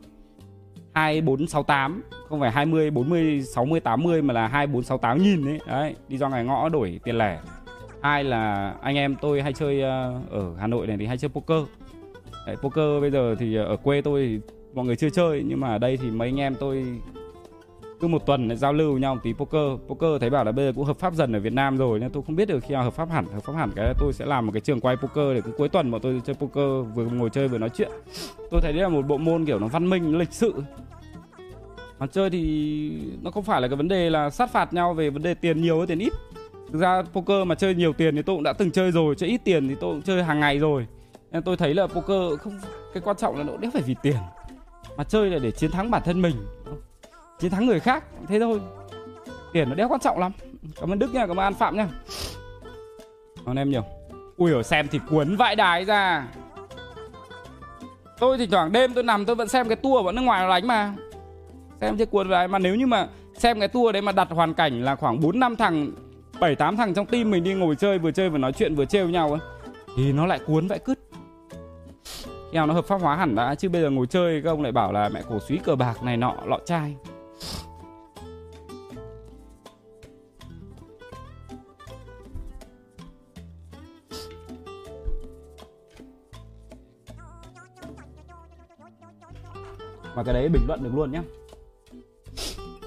Hai 0.93 1.21
bốn 1.21 1.47
sáu 1.47 1.63
tám, 1.63 2.03
không 2.29 2.39
phải 2.39 2.51
hai 2.51 2.65
mươi, 2.65 2.91
bốn 2.91 3.09
mươi, 3.09 3.41
sáu 3.41 3.65
mươi, 3.65 3.79
tám 3.79 4.03
mươi 4.03 4.21
mà 4.21 4.33
là 4.33 4.47
hai 4.47 4.67
bốn 4.67 4.83
sáu 4.83 4.97
tám 4.97 5.23
nghìn 5.23 5.45
đấy 5.45 5.59
đấy, 5.67 5.95
đi 6.07 6.17
ra 6.17 6.27
ngoài 6.27 6.45
ngõ 6.45 6.69
đổi 6.69 6.99
tiền 7.03 7.17
lẻ 7.17 7.39
hai 8.01 8.23
là 8.23 8.75
anh 8.81 8.95
em 8.95 9.15
tôi 9.21 9.41
hay 9.41 9.53
chơi 9.53 9.81
ờ, 9.81 10.21
ở 10.29 10.55
Hà 10.59 10.67
Nội 10.67 10.87
này 10.87 10.97
thì 10.97 11.05
hay 11.05 11.17
chơi 11.17 11.29
poker. 11.29 11.63
Đấy, 12.47 12.55
poker 12.61 13.01
bây 13.01 13.11
giờ 13.11 13.35
thì 13.39 13.55
ờ, 13.55 13.63
ở 13.63 13.75
quê 13.75 14.01
tôi 14.01 14.21
thì 14.27 14.53
mọi 14.73 14.85
người 14.85 14.95
chưa 14.95 15.09
chơi 15.09 15.43
nhưng 15.47 15.59
mà 15.59 15.67
ở 15.67 15.77
đây 15.77 15.97
thì 15.97 16.09
mấy 16.09 16.27
anh 16.27 16.39
em 16.39 16.55
tôi 16.59 16.85
cứ 17.99 18.07
một 18.07 18.25
tuần 18.25 18.47
lại 18.47 18.57
giao 18.57 18.73
lưu 18.73 18.91
với 18.91 19.01
nhau 19.01 19.15
một 19.15 19.21
tí 19.23 19.33
poker. 19.33 19.79
Poker 19.87 20.21
thấy 20.21 20.29
bảo 20.29 20.43
là 20.43 20.51
bây 20.51 20.65
giờ 20.65 20.73
cũng 20.75 20.85
hợp 20.85 20.99
pháp 20.99 21.13
dần 21.13 21.35
ở 21.35 21.39
Việt 21.39 21.53
Nam 21.53 21.77
rồi 21.77 21.99
nên 21.99 22.11
tôi 22.11 22.23
không 22.23 22.35
biết 22.35 22.47
được 22.47 22.59
khi 22.63 22.73
nào 22.73 22.83
hợp 22.83 22.93
pháp 22.93 23.09
hẳn. 23.09 23.25
Hợp 23.33 23.43
pháp 23.43 23.53
hẳn 23.53 23.71
cái 23.75 23.93
tôi 23.99 24.13
sẽ 24.13 24.25
làm 24.25 24.45
một 24.45 24.51
cái 24.51 24.61
trường 24.61 24.79
quay 24.79 24.95
poker 24.95 25.35
để 25.35 25.41
cứ 25.41 25.51
cuối 25.57 25.69
tuần 25.69 25.91
bọn 25.91 26.01
tôi 26.01 26.21
chơi 26.25 26.35
poker 26.35 26.95
vừa 26.95 27.05
ngồi 27.05 27.29
chơi 27.29 27.47
vừa 27.47 27.57
nói 27.57 27.69
chuyện. 27.69 27.91
Tôi 28.51 28.61
thấy 28.61 28.73
đấy 28.73 28.81
là 28.81 28.89
một 28.89 29.07
bộ 29.07 29.17
môn 29.17 29.45
kiểu 29.45 29.59
nó 29.59 29.67
văn 29.67 29.89
minh 29.89 30.11
nó 30.11 30.19
lịch 30.19 30.33
sự. 30.33 30.53
Mà 31.99 32.07
chơi 32.07 32.29
thì 32.29 32.91
nó 33.21 33.31
không 33.31 33.43
phải 33.43 33.61
là 33.61 33.67
cái 33.67 33.77
vấn 33.77 33.87
đề 33.87 34.09
là 34.09 34.29
sát 34.29 34.51
phạt 34.51 34.73
nhau 34.73 34.93
về 34.93 35.09
vấn 35.09 35.21
đề 35.21 35.33
tiền 35.33 35.61
nhiều 35.61 35.77
hay 35.77 35.87
tiền 35.87 35.99
ít 35.99 36.13
thực 36.71 36.79
ra 36.79 37.03
poker 37.13 37.47
mà 37.47 37.55
chơi 37.55 37.75
nhiều 37.75 37.93
tiền 37.93 38.15
thì 38.15 38.21
tôi 38.21 38.35
cũng 38.35 38.43
đã 38.43 38.53
từng 38.53 38.71
chơi 38.71 38.91
rồi, 38.91 39.15
chơi 39.15 39.29
ít 39.29 39.41
tiền 39.43 39.69
thì 39.69 39.75
tôi 39.75 39.93
cũng 39.93 40.01
chơi 40.01 40.23
hàng 40.23 40.39
ngày 40.39 40.59
rồi. 40.59 40.87
Nên 41.31 41.43
tôi 41.43 41.57
thấy 41.57 41.73
là 41.73 41.87
poker 41.87 42.39
không, 42.39 42.59
cái 42.93 43.01
quan 43.05 43.17
trọng 43.17 43.37
là 43.37 43.43
nó 43.43 43.57
đéo 43.57 43.71
phải 43.71 43.81
vì 43.81 43.95
tiền. 44.01 44.17
Mà 44.97 45.03
chơi 45.03 45.29
là 45.29 45.39
để 45.39 45.51
chiến 45.51 45.71
thắng 45.71 45.91
bản 45.91 46.01
thân 46.05 46.21
mình 46.21 46.35
chiến 47.39 47.51
thắng 47.51 47.65
người 47.65 47.79
khác, 47.79 48.03
thế 48.27 48.39
thôi. 48.39 48.59
Tiền 49.53 49.69
nó 49.69 49.75
đéo 49.75 49.87
quan 49.87 49.99
trọng 49.99 50.19
lắm. 50.19 50.31
Cảm 50.79 50.93
ơn 50.93 50.99
đức 50.99 51.13
nha, 51.13 51.27
cảm 51.27 51.39
ơn 51.39 51.43
an 51.43 51.53
phạm 51.53 51.77
nha. 51.77 51.87
Còn 53.45 53.55
em 53.55 53.69
nhiều 53.69 53.83
ui, 54.37 54.51
ở 54.51 54.63
xem 54.63 54.87
thì 54.91 54.99
cuốn 55.09 55.35
vãi 55.35 55.55
đái 55.55 55.85
ra. 55.85 56.27
Tôi 58.19 58.37
thì 58.37 58.47
thoảng 58.47 58.71
đêm 58.71 58.93
tôi 58.93 59.03
nằm 59.03 59.25
tôi 59.25 59.35
vẫn 59.35 59.47
xem 59.47 59.67
cái 59.67 59.75
tour 59.75 60.05
bọn 60.05 60.15
nước 60.15 60.21
ngoài 60.21 60.41
nó 60.43 60.49
đánh 60.49 60.67
mà. 60.67 60.93
Xem 61.81 61.97
chứ 61.97 62.05
cuốn 62.05 62.29
vãi 62.29 62.47
mà 62.47 62.59
nếu 62.59 62.75
như 62.75 62.87
mà 62.87 63.07
xem 63.37 63.59
cái 63.59 63.67
tour 63.67 63.93
đấy 63.93 64.01
mà 64.01 64.11
đặt 64.11 64.27
hoàn 64.29 64.53
cảnh 64.53 64.83
là 64.83 64.95
khoảng 64.95 65.19
4 65.19 65.39
năm 65.39 65.55
thằng 65.55 65.91
7 66.41 66.55
8 66.55 66.77
thằng 66.77 66.93
trong 66.93 67.05
team 67.05 67.31
mình 67.31 67.43
đi 67.43 67.53
ngồi 67.53 67.75
chơi 67.75 67.99
vừa 67.99 68.11
chơi 68.11 68.29
vừa 68.29 68.37
nói 68.37 68.53
chuyện 68.53 68.75
vừa 68.75 68.85
trêu 68.85 69.09
nhau 69.09 69.31
ấy. 69.31 69.39
Thì 69.97 70.11
nó 70.11 70.25
lại 70.25 70.39
cuốn 70.45 70.67
vậy 70.67 70.79
cứt. 70.79 70.99
Eo 72.51 72.65
nó 72.65 72.73
hợp 72.73 72.85
pháp 72.85 73.01
hóa 73.01 73.15
hẳn 73.15 73.35
đã 73.35 73.55
chứ 73.55 73.69
bây 73.69 73.81
giờ 73.81 73.89
ngồi 73.89 74.07
chơi 74.07 74.41
các 74.41 74.49
ông 74.49 74.61
lại 74.61 74.71
bảo 74.71 74.91
là 74.91 75.09
mẹ 75.09 75.21
cổ 75.29 75.39
suý 75.39 75.57
cờ 75.57 75.75
bạc 75.75 76.03
này 76.03 76.17
nọ 76.17 76.35
lọ 76.45 76.59
chai. 76.65 76.95
Mà 90.15 90.23
cái 90.23 90.33
đấy 90.33 90.49
bình 90.49 90.63
luận 90.67 90.83
được 90.83 90.91
luôn 90.95 91.11
nhé, 91.11 91.21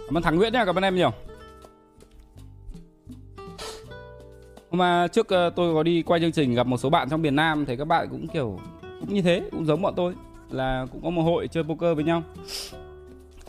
Cảm 0.07 0.17
ơn 0.17 0.23
thằng 0.23 0.37
Nguyễn 0.37 0.53
nha, 0.53 0.65
cảm 0.65 0.79
ơn 0.79 0.85
em 0.85 0.95
nhiều. 0.95 1.11
Mà 4.79 5.09
trước 5.09 5.29
ờ, 5.29 5.51
tôi 5.51 5.75
có 5.75 5.83
đi 5.83 6.03
quay 6.03 6.21
chương 6.21 6.33
trình 6.33 6.55
gặp 6.55 6.67
một 6.67 6.77
số 6.77 6.91
bạn 6.91 7.11
trong 7.11 7.23
miền 7.23 7.37
Nam 7.37 7.67
Thấy 7.67 7.77
các 7.77 7.85
bạn 7.85 8.09
cũng 8.11 8.29
kiểu 8.29 8.59
cũng 9.01 9.15
như 9.15 9.23
thế, 9.23 9.43
cũng 9.51 9.67
giống 9.67 9.83
bọn 9.83 9.95
tôi 9.97 10.15
Là 10.51 10.87
cũng 10.93 11.03
có 11.03 11.11
một 11.11 11.23
hội 11.23 11.49
chơi 11.49 11.65
poker 11.65 11.97
với 11.97 12.05
nhau. 12.05 12.23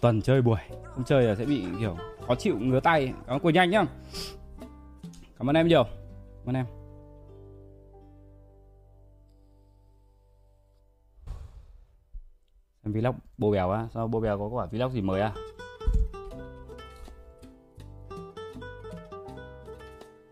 Tuần 0.01 0.21
chơi 0.21 0.41
buổi, 0.41 0.59
không 0.85 1.03
chơi 1.03 1.23
là 1.23 1.35
sẽ 1.35 1.45
bị 1.45 1.63
kiểu 1.79 1.97
khó 2.27 2.35
chịu, 2.35 2.59
ngứa 2.59 2.79
tay 2.79 3.13
Cảm 3.27 3.35
ơn 3.35 3.39
Quỳnh 3.39 3.57
Anh 3.57 3.69
nhá. 3.69 3.85
Cảm 5.39 5.49
ơn 5.49 5.55
em 5.55 5.67
nhiều. 5.67 5.83
Cảm 6.45 6.49
ơn 6.49 6.55
em. 6.55 6.65
Xem 12.83 12.93
vlog 12.93 13.15
bô 13.37 13.51
bèo 13.51 13.71
á, 13.71 13.87
sao 13.93 14.07
bô 14.07 14.19
bèo 14.19 14.39
có 14.39 14.47
quả 14.47 14.65
vlog 14.65 14.91
gì 14.91 15.01
mới 15.01 15.21
à? 15.21 15.33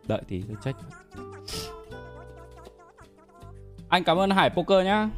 Đợi 0.07 0.21
tí, 0.27 0.43
tôi 0.47 0.57
check. 0.63 0.79
Anh 3.89 4.03
cảm 4.03 4.17
ơn 4.17 4.29
Hải 4.29 4.49
Poker 4.49 4.85
nhá. 4.85 5.09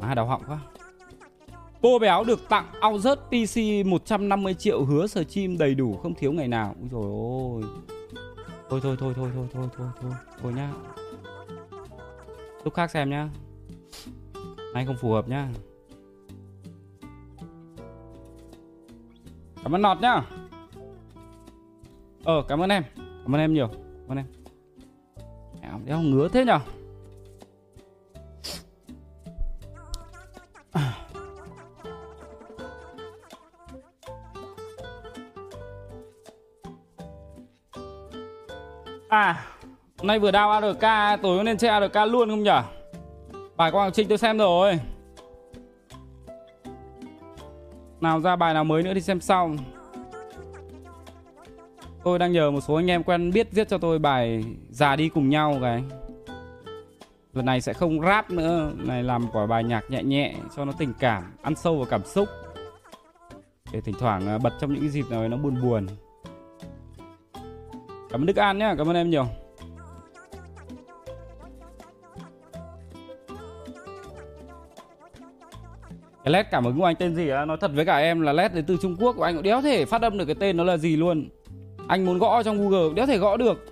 À 0.00 0.14
đau 0.14 0.26
họng 0.26 0.42
quá. 0.46 0.58
Pô 1.80 1.98
béo 1.98 2.24
được 2.24 2.48
tặng 2.48 2.66
Auzert 2.80 3.16
PC 3.16 3.86
150 3.86 4.54
triệu 4.54 4.84
hứa 4.84 5.06
sờ 5.06 5.24
chim 5.24 5.58
đầy 5.58 5.74
đủ, 5.74 5.96
không 5.96 6.14
thiếu 6.14 6.32
ngày 6.32 6.48
nào. 6.48 6.74
Úi 6.80 6.88
dồi 6.90 7.04
ôi. 7.04 7.62
Thôi 8.70 8.80
thôi 8.82 8.96
thôi 9.00 9.12
thôi 9.16 9.30
thôi 9.34 9.46
thôi 9.52 9.68
thôi 9.76 9.88
thôi. 10.00 10.12
Thôi 10.42 10.52
nhá. 10.52 10.72
Lúc 12.64 12.74
khác 12.74 12.90
xem 12.90 13.10
nhá. 13.10 13.28
Anh 14.74 14.86
không 14.86 14.96
phù 15.00 15.12
hợp 15.12 15.28
nhá. 15.28 15.48
Cảm 19.62 19.74
ơn 19.74 19.82
Nọt 19.82 20.00
nhá. 20.00 20.22
Ờ 22.24 22.42
cảm 22.48 22.60
ơn 22.60 22.70
em. 22.70 22.82
Cảm 22.96 23.34
ơn 23.34 23.40
em 23.40 23.54
nhiều. 23.54 23.68
Cảm 23.68 24.08
ơn 24.08 24.18
em. 24.18 24.26
Mẹo 25.62 25.80
đéo 25.84 26.00
ngứa 26.00 26.28
thế 26.28 26.44
nhở? 26.44 26.58
À 39.08 39.46
Hôm 39.98 40.06
nay 40.06 40.18
vừa 40.18 40.30
đao 40.30 40.50
ARK 40.50 41.22
Tối 41.22 41.44
nên 41.44 41.58
chơi 41.58 41.70
ARK 41.70 41.96
luôn 42.12 42.28
không 42.28 42.42
nhở? 42.42 42.62
Bài 43.56 43.70
quang 43.70 43.92
Trinh 43.92 44.08
tôi 44.08 44.18
xem 44.18 44.38
rồi. 44.38 44.78
Nào, 48.02 48.20
ra 48.20 48.36
bài 48.36 48.54
nào 48.54 48.64
mới 48.64 48.82
nữa 48.82 48.94
thì 48.94 49.00
xem 49.00 49.20
sau. 49.20 49.54
Tôi 52.04 52.18
đang 52.18 52.32
nhờ 52.32 52.50
một 52.50 52.60
số 52.60 52.74
anh 52.74 52.90
em 52.90 53.02
quen 53.02 53.30
biết 53.30 53.48
viết 53.52 53.68
cho 53.68 53.78
tôi 53.78 53.98
bài 53.98 54.44
Già 54.70 54.96
đi 54.96 55.08
cùng 55.08 55.28
nhau 55.28 55.58
cái. 55.62 55.84
Lần 57.32 57.46
này 57.46 57.60
sẽ 57.60 57.72
không 57.72 58.00
rap 58.00 58.30
nữa. 58.30 58.72
Này, 58.76 59.02
làm 59.02 59.26
quả 59.32 59.46
bài 59.46 59.64
nhạc 59.64 59.90
nhẹ 59.90 60.02
nhẹ 60.02 60.34
Cho 60.56 60.64
nó 60.64 60.72
tình 60.78 60.92
cảm, 60.98 61.32
Ăn 61.42 61.54
sâu 61.54 61.76
vào 61.76 61.86
cảm 61.90 62.04
xúc. 62.04 62.28
Để 63.72 63.80
thỉnh 63.80 63.94
thoảng 63.98 64.28
à, 64.28 64.38
bật 64.38 64.52
trong 64.60 64.72
những 64.72 64.80
cái 64.80 64.90
dịp 64.90 65.04
nào 65.10 65.28
nó 65.28 65.36
buồn 65.36 65.62
buồn. 65.62 65.86
Cảm 68.10 68.20
ơn 68.20 68.26
Đức 68.26 68.36
An 68.36 68.58
nhé 68.58 68.74
Cảm 68.78 68.88
ơn 68.88 68.96
em 68.96 69.10
nhiều. 69.10 69.26
Cái 76.24 76.32
led 76.32 76.46
cảm 76.50 76.64
ứng 76.64 76.78
của 76.78 76.84
anh 76.84 76.96
tên 76.96 77.14
gì 77.14 77.28
á? 77.28 77.44
Nói 77.44 77.56
thật 77.60 77.70
với 77.74 77.84
cả 77.84 77.96
em 77.96 78.20
là 78.20 78.32
led 78.32 78.52
đến 78.52 78.64
từ 78.66 78.76
Trung 78.82 78.96
Quốc 79.00 79.16
của 79.16 79.22
Anh 79.22 79.34
cũng 79.34 79.42
đéo 79.42 79.62
thể 79.62 79.84
phát 79.84 80.02
âm 80.02 80.18
được 80.18 80.24
cái 80.24 80.34
tên 80.34 80.56
nó 80.56 80.64
là 80.64 80.76
gì 80.76 80.96
luôn. 80.96 81.28
Anh 81.88 82.04
muốn 82.04 82.18
gõ 82.18 82.42
trong 82.42 82.70
Google 82.70 82.94
đéo 82.94 83.06
thể 83.06 83.18
gõ 83.18 83.36
được. 83.36 83.66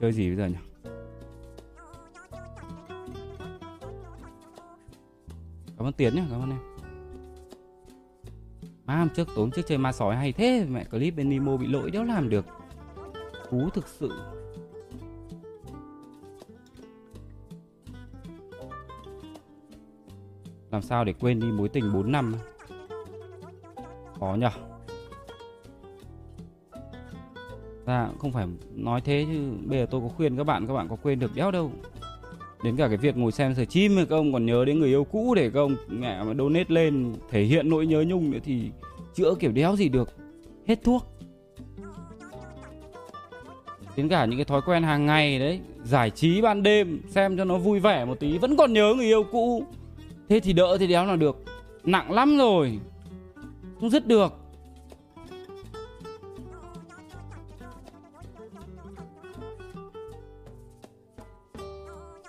Chơi 0.00 0.12
gì 0.12 0.28
bây 0.28 0.36
giờ 0.36 0.46
nhỉ? 0.46 0.56
Cảm 5.78 5.86
ơn 5.86 5.92
Tiến 5.92 6.14
nhá, 6.14 6.22
Cảm 6.30 6.42
ơn 6.42 6.50
em. 6.50 6.58
Má 8.84 8.96
hôm 8.96 9.08
trước 9.08 9.28
tốn 9.36 9.50
trước 9.50 9.62
chơi 9.66 9.78
ma 9.78 9.92
sói 9.92 10.16
hay 10.16 10.32
thế, 10.32 10.66
Mẹ 10.70 10.84
clip 10.84 11.16
bên 11.16 11.28
Nemo 11.28 11.56
bị 11.56 11.66
lỗi, 11.66 11.90
đéo 11.90 12.04
làm 12.04 12.28
được. 12.28 12.46
Cú 13.50 13.70
thực 13.70 13.88
sự. 13.88 14.10
Làm 20.70 20.82
sao 20.82 21.04
để 21.04 21.12
quên 21.20 21.40
đi 21.40 21.46
mối 21.46 21.68
tình 21.68 21.92
4 21.92 22.12
năm 22.12 22.34
Khó 24.20 24.36
nhở. 24.38 24.50
Ra 27.86 28.06
dạ, 28.06 28.08
không 28.18 28.32
phải 28.32 28.46
nói 28.74 29.00
thế 29.00 29.26
chứ. 29.32 29.52
Bây 29.64 29.78
giờ 29.78 29.86
tôi 29.90 30.00
có 30.00 30.08
khuyên 30.08 30.36
các 30.36 30.44
bạn 30.44 30.66
Các 30.66 30.74
bạn 30.74 30.88
có 30.88 30.96
quên 31.02 31.18
được 31.18 31.34
đéo 31.34 31.50
đâu. 31.50 31.72
Đến 32.64 32.76
cả 32.76 32.88
cái 32.88 32.96
việc 32.96 33.16
ngồi 33.16 33.32
xem 33.32 33.54
sở 33.54 33.64
chim 33.64 33.96
các 33.96 34.16
ông 34.16 34.32
còn 34.32 34.46
nhớ 34.46 34.64
đến 34.64 34.78
người 34.78 34.88
yêu 34.88 35.04
cũ 35.04 35.34
để 35.34 35.50
các 35.50 35.60
ông 35.60 35.76
mẹ 35.88 36.22
mà 36.22 36.34
donate 36.34 36.64
lên 36.68 37.14
thể 37.30 37.42
hiện 37.42 37.70
nỗi 37.70 37.86
nhớ 37.86 38.04
nhung 38.06 38.30
nữa 38.30 38.38
thì 38.44 38.70
chữa 39.14 39.34
kiểu 39.34 39.52
đéo 39.52 39.76
gì 39.76 39.88
được. 39.88 40.10
Hết 40.66 40.82
thuốc. 40.84 41.06
Đến 43.96 44.08
cả 44.08 44.24
những 44.24 44.38
cái 44.38 44.44
thói 44.44 44.60
quen 44.66 44.82
hàng 44.82 45.06
ngày 45.06 45.38
đấy 45.38 45.60
giải 45.84 46.10
trí 46.10 46.40
ban 46.40 46.62
đêm 46.62 47.00
xem 47.08 47.36
cho 47.36 47.44
nó 47.44 47.58
vui 47.58 47.80
vẻ 47.80 48.04
một 48.04 48.20
tí 48.20 48.38
vẫn 48.38 48.56
còn 48.56 48.72
nhớ 48.72 48.94
người 48.96 49.06
yêu 49.06 49.24
cũ 49.32 49.64
thế 50.30 50.40
thì 50.40 50.52
đỡ 50.52 50.76
thì 50.80 50.86
đéo 50.86 51.06
nào 51.06 51.16
được. 51.16 51.36
Nặng 51.84 52.12
lắm 52.12 52.38
rồi. 52.38 52.78
Không 53.80 53.90
dứt 53.90 54.06
được. 54.06 54.32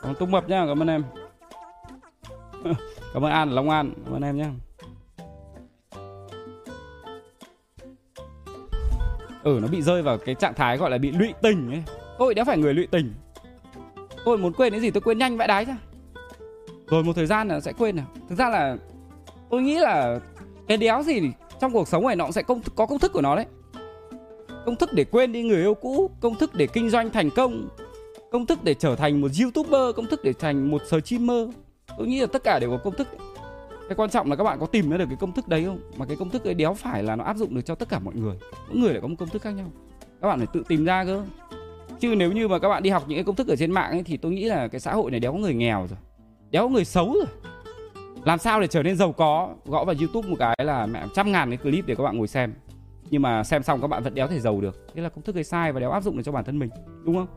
Cảm 0.01 0.11
ơn 0.11 0.15
Tung 0.19 0.31
Mập 0.31 0.49
nhá, 0.49 0.65
cảm 0.67 0.81
ơn 0.81 0.87
em. 0.87 1.03
Cảm 3.13 3.25
ơn 3.25 3.31
An 3.31 3.51
Long 3.51 3.69
An, 3.69 3.93
cảm 4.05 4.13
ơn 4.13 4.21
em 4.21 4.37
nhá. 4.37 4.51
Ừ 9.43 9.59
nó 9.61 9.67
bị 9.67 9.81
rơi 9.81 10.01
vào 10.01 10.17
cái 10.17 10.35
trạng 10.35 10.53
thái 10.53 10.77
gọi 10.77 10.91
là 10.91 10.97
bị 10.97 11.11
lụy 11.11 11.33
tình 11.41 11.71
ấy. 11.71 11.83
Tôi 12.19 12.33
đã 12.33 12.43
phải 12.43 12.57
người 12.57 12.73
lụy 12.73 12.87
tình. 12.87 13.13
Tôi 14.25 14.37
muốn 14.37 14.53
quên 14.53 14.71
cái 14.71 14.81
gì 14.81 14.91
tôi 14.91 15.01
quên 15.01 15.17
nhanh 15.17 15.37
vãi 15.37 15.47
đái 15.47 15.65
ra. 15.65 15.77
Rồi 16.91 17.03
một 17.03 17.13
thời 17.15 17.25
gian 17.25 17.47
là 17.47 17.59
sẽ 17.59 17.73
quên 17.73 17.95
nào 17.95 18.05
Thực 18.29 18.37
ra 18.37 18.49
là 18.49 18.77
tôi 19.49 19.61
nghĩ 19.61 19.79
là 19.79 20.19
cái 20.67 20.77
đéo 20.77 21.03
gì 21.03 21.21
trong 21.59 21.71
cuộc 21.71 21.87
sống 21.87 22.07
này 22.07 22.15
nó 22.15 22.25
cũng 22.25 22.31
sẽ 22.31 22.41
công, 22.41 22.61
có 22.75 22.85
công 22.85 22.99
thức 22.99 23.13
của 23.13 23.21
nó 23.21 23.35
đấy. 23.35 23.45
Công 24.65 24.75
thức 24.75 24.89
để 24.93 25.03
quên 25.03 25.31
đi 25.31 25.43
người 25.43 25.61
yêu 25.61 25.73
cũ 25.73 26.09
Công 26.19 26.35
thức 26.35 26.53
để 26.53 26.67
kinh 26.67 26.89
doanh 26.89 27.09
thành 27.09 27.29
công 27.35 27.69
Công 28.31 28.45
thức 28.45 28.63
để 28.63 28.73
trở 28.73 28.95
thành 28.95 29.21
một 29.21 29.31
youtuber 29.41 29.95
Công 29.95 30.05
thức 30.05 30.23
để 30.23 30.33
thành 30.33 30.71
một 30.71 30.81
streamer. 30.87 31.49
Tôi 31.97 32.07
nghĩ 32.07 32.19
là 32.19 32.27
tất 32.27 32.43
cả 32.43 32.59
đều 32.59 32.69
có 32.69 32.77
công 32.77 32.95
thức. 32.95 33.07
Cái 33.89 33.95
quan 33.95 34.09
trọng 34.09 34.29
là 34.29 34.35
các 34.35 34.43
bạn 34.43 34.59
có 34.59 34.65
tìm 34.65 34.89
ra 34.89 34.97
được 34.97 35.05
cái 35.07 35.17
công 35.19 35.31
thức 35.31 35.47
đấy 35.47 35.65
không? 35.65 35.79
Mà 35.97 36.05
cái 36.05 36.15
công 36.15 36.29
thức 36.29 36.45
đấy 36.45 36.53
đéo 36.53 36.73
phải 36.73 37.03
là 37.03 37.15
nó 37.15 37.23
áp 37.23 37.37
dụng 37.37 37.55
được 37.55 37.61
cho 37.65 37.75
tất 37.75 37.89
cả 37.89 37.99
mọi 37.99 38.15
người. 38.15 38.37
Mỗi 38.67 38.77
người 38.77 38.91
lại 38.91 39.01
có 39.01 39.07
một 39.07 39.15
công 39.19 39.29
thức 39.29 39.41
khác 39.41 39.51
nhau. 39.51 39.71
Các 40.21 40.27
bạn 40.27 40.37
phải 40.37 40.47
tự 40.53 40.63
tìm 40.67 40.85
ra 40.85 41.05
cơ. 41.05 41.25
Chứ 41.99 42.15
nếu 42.15 42.31
như 42.31 42.47
mà 42.47 42.59
các 42.59 42.69
bạn 42.69 42.83
đi 42.83 42.89
học 42.89 43.03
những 43.07 43.17
cái 43.17 43.23
công 43.23 43.35
thức 43.35 43.47
ở 43.47 43.55
trên 43.55 43.71
mạng 43.71 43.91
ấy 43.91 44.03
thì 44.03 44.17
tôi 44.17 44.31
nghĩ 44.31 44.45
là 44.45 44.67
cái 44.67 44.81
xã 44.81 44.93
hội 44.93 45.11
này 45.11 45.19
đéo 45.19 45.31
có 45.31 45.37
người 45.37 45.53
nghèo 45.53 45.87
rồi 45.89 45.97
đéo 46.51 46.69
người 46.69 46.85
xấu 46.85 47.13
rồi. 47.13 47.25
Làm 48.25 48.39
sao 48.39 48.61
để 48.61 48.67
trở 48.67 48.83
nên 48.83 48.97
giàu 48.97 49.11
có? 49.11 49.55
Gõ 49.65 49.85
vào 49.85 49.95
youtube 49.99 50.29
một 50.29 50.35
cái 50.39 50.55
là 50.63 50.85
mẹ, 50.85 51.05
trăm 51.15 51.31
ngàn 51.31 51.49
cái 51.49 51.57
clip 51.57 51.85
để 51.85 51.95
các 51.95 52.03
bạn 52.03 52.17
ngồi 52.17 52.27
xem. 52.27 52.53
Nhưng 53.09 53.21
mà 53.21 53.43
xem 53.43 53.63
xong 53.63 53.81
các 53.81 53.87
bạn 53.87 54.03
vẫn 54.03 54.13
đéo 54.13 54.27
thể 54.27 54.39
giàu 54.39 54.61
được. 54.61 54.87
Thế 54.95 55.01
là 55.01 55.09
công 55.09 55.21
thức 55.21 55.37
ấy 55.37 55.43
sai 55.43 55.71
và 55.71 55.79
đéo 55.79 55.91
áp 55.91 56.03
dụng 56.03 56.17
được 56.17 56.23
cho 56.25 56.31
bản 56.31 56.43
thân 56.43 56.59
mình, 56.59 56.69
đúng 57.03 57.15
không? 57.15 57.27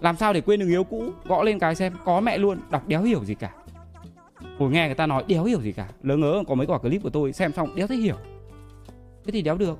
Làm 0.00 0.16
sao 0.16 0.32
để 0.32 0.40
quên 0.40 0.60
được 0.60 0.66
yêu 0.66 0.84
cũ? 0.84 1.04
Gõ 1.24 1.42
lên 1.42 1.58
cái 1.58 1.74
xem. 1.74 1.92
Có 2.04 2.20
mẹ 2.20 2.38
luôn. 2.38 2.58
Đọc 2.70 2.88
đéo 2.88 3.02
hiểu 3.02 3.24
gì 3.24 3.34
cả. 3.34 3.52
Ngồi 4.58 4.70
nghe 4.70 4.86
người 4.86 4.94
ta 4.94 5.06
nói, 5.06 5.24
đéo 5.26 5.44
hiểu 5.44 5.60
gì 5.60 5.72
cả. 5.72 5.88
Lớn 6.02 6.20
ngớ, 6.20 6.42
có 6.48 6.54
mấy 6.54 6.66
quả 6.66 6.78
clip 6.78 7.02
của 7.02 7.10
tôi, 7.10 7.32
xem 7.32 7.52
xong 7.52 7.74
đéo 7.74 7.86
thấy 7.86 7.96
hiểu. 7.96 8.16
Thế 9.24 9.32
thì 9.32 9.42
đéo 9.42 9.58
được. 9.58 9.78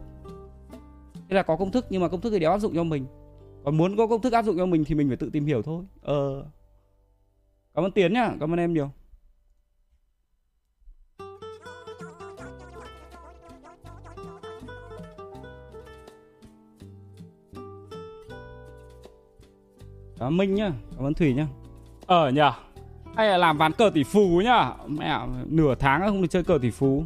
Thế 1.15 1.37
là 1.37 1.43
có 1.43 1.57
công 1.57 1.71
thức, 1.71 1.87
nhưng 1.91 2.03
mà 2.03 2.09
công 2.09 2.21
thức 2.21 2.31
thì 2.31 2.39
đéo 2.39 2.51
áp 2.51 2.59
dụng 2.59 2.75
cho 2.75 2.85
mình. 2.85 3.07
Còn 3.65 3.77
muốn 3.77 3.97
có 3.97 4.07
công 4.07 4.21
thức 4.21 4.33
áp 4.33 4.45
dụng 4.45 4.59
cho 4.59 4.67
mình 4.67 4.85
thì 4.85 4.95
mình 4.95 5.09
phải 5.09 5.17
tự 5.17 5.31
tìm 5.33 5.47
hiểu 5.47 5.63
thôi. 5.63 5.85
Ờ 6.03 6.45
cảm 7.75 7.85
ơn 7.85 7.93
tiến 7.93 8.13
nhá 8.13 8.31
cảm 8.41 8.53
ơn 8.53 8.59
em 8.59 8.73
nhiều. 8.73 8.91
Cảm 20.19 20.29
ơn 20.29 20.37
minh 20.37 20.55
nhá 20.55 20.73
cảm 20.97 21.05
ơn 21.05 21.15
thủy 21.15 21.35
nhá. 21.35 21.47
Ờ 22.07 22.31
nhờ 22.31 22.53
hay 23.17 23.29
là 23.29 23.37
làm 23.37 23.59
ván 23.59 23.73
cờ 23.73 23.91
tỷ 23.95 24.05
phú 24.05 24.41
nhá. 24.45 24.73
Mẹ 24.87 25.19
nửa 25.47 25.75
tháng 25.75 26.01
không 26.07 26.23
được 26.23 26.29
chơi 26.31 26.45
cờ 26.45 26.59
tỷ 26.63 26.71
phú. 26.71 27.05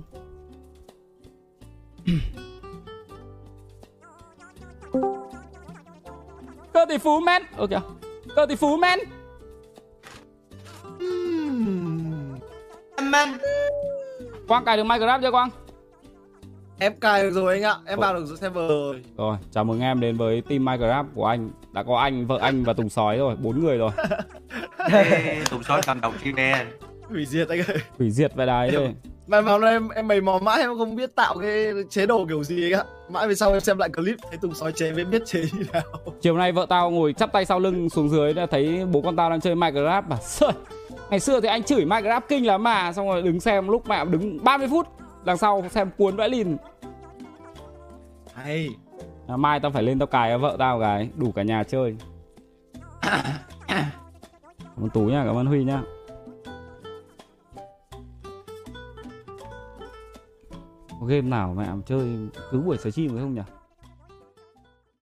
Cờ 6.72 6.86
tỷ 6.88 6.98
phú 6.98 7.20
men 7.20 7.42
ok. 7.56 7.70
Cờ 8.36 8.46
tỷ 8.46 8.54
phú 8.54 8.76
men 8.76 8.98
Man. 13.10 13.28
quang 14.48 14.64
cài 14.64 14.76
được 14.76 14.84
minecraft 14.84 15.22
chưa 15.22 15.30
quang 15.30 15.50
Em 16.78 17.00
cài 17.00 17.22
được 17.22 17.30
rồi 17.30 17.54
anh 17.54 17.62
ạ, 17.62 17.76
em 17.86 17.98
vào 17.98 18.14
được 18.14 18.24
server 18.40 18.68
rồi. 18.68 19.02
rồi 19.16 19.36
chào 19.52 19.64
mừng 19.64 19.80
em 19.80 20.00
đến 20.00 20.16
với 20.16 20.40
team 20.48 20.64
minecraft 20.64 21.04
của 21.14 21.26
anh 21.26 21.50
đã 21.72 21.82
có 21.82 21.96
anh 21.98 22.26
vợ 22.26 22.38
anh 22.40 22.64
và 22.64 22.72
tùng 22.72 22.88
sói 22.88 23.18
rồi 23.18 23.36
bốn 23.36 23.60
người 23.64 23.78
rồi 23.78 23.90
Ê, 24.92 25.42
Tùng 25.50 25.62
sói 25.62 25.80
cầm 25.86 26.00
đồng 26.00 26.14
chi 26.24 26.32
nè 26.32 26.66
Hủy 27.08 27.26
diệt 27.26 27.48
anh 27.48 27.58
ơi. 27.68 27.76
hủy 27.98 28.10
diệt 28.10 28.34
vai 28.34 28.46
đái 28.46 28.70
đây 28.70 28.94
Mà 29.26 29.40
vào 29.40 29.58
đây 29.58 29.72
em 29.72 29.88
em 29.88 30.08
mày 30.08 30.20
mò 30.20 30.38
mãi 30.38 30.60
em 30.60 30.78
không 30.78 30.96
biết 30.96 31.14
tạo 31.14 31.38
cái 31.38 31.66
chế 31.90 32.06
độ 32.06 32.26
kiểu 32.28 32.44
gì 32.44 32.72
anh 32.72 32.80
ạ. 32.80 32.84
Mãi 33.10 33.28
về 33.28 33.34
sau 33.34 33.52
em 33.52 33.60
xem 33.60 33.78
lại 33.78 33.88
clip 33.88 34.16
thấy 34.28 34.38
Tùng 34.42 34.54
sói 34.54 34.72
chế 34.72 34.92
mới 34.92 35.04
biết 35.04 35.22
chế 35.26 35.40
như 35.40 35.64
nào. 35.72 35.82
chiều 36.20 36.36
nay 36.36 36.52
vợ 36.52 36.66
tao 36.68 36.90
ngồi 36.90 37.12
chắp 37.12 37.32
tay 37.32 37.44
sau 37.44 37.58
lưng 37.60 37.90
xuống 37.90 38.08
dưới 38.08 38.34
đã 38.34 38.46
thấy 38.46 38.84
bố 38.92 39.00
con 39.02 39.16
tao 39.16 39.30
đang 39.30 39.40
chơi 39.40 39.54
minecraft 39.54 40.02
mà 40.08 40.16
sợ 40.22 40.52
ngày 41.10 41.20
xưa 41.20 41.40
thì 41.40 41.48
anh 41.48 41.62
chửi 41.62 41.84
minecraft 41.84 42.20
kinh 42.28 42.46
lắm 42.46 42.62
mà 42.62 42.92
xong 42.92 43.08
rồi 43.08 43.22
đứng 43.22 43.40
xem 43.40 43.68
lúc 43.68 43.88
mẹ 43.88 44.04
đứng 44.04 44.44
30 44.44 44.68
phút 44.70 44.86
đằng 45.24 45.38
sau 45.38 45.64
xem 45.70 45.90
cuốn 45.98 46.16
vãi 46.16 46.28
lìn. 46.28 46.56
Hay. 48.34 48.68
à, 49.28 49.36
mai 49.36 49.60
tao 49.60 49.70
phải 49.70 49.82
lên 49.82 49.98
tao 49.98 50.06
cài 50.06 50.30
cho 50.30 50.38
vợ 50.38 50.56
tao 50.58 50.80
cái 50.80 51.08
đủ 51.16 51.32
cả 51.32 51.42
nhà 51.42 51.64
chơi. 51.64 51.96
Cảm 54.76 54.84
ơn 54.84 54.90
tú 54.94 55.00
nhá 55.00 55.22
cảm 55.26 55.36
ơn 55.36 55.46
huy 55.46 55.64
nhá 55.64 55.82
có 61.00 61.06
game 61.06 61.28
nào 61.28 61.54
mẹ 61.58 61.66
chơi 61.86 62.06
cứ 62.50 62.60
buổi 62.60 62.76
chim 62.92 63.10
phải 63.10 63.20
không 63.20 63.34
nhỉ 63.34 63.42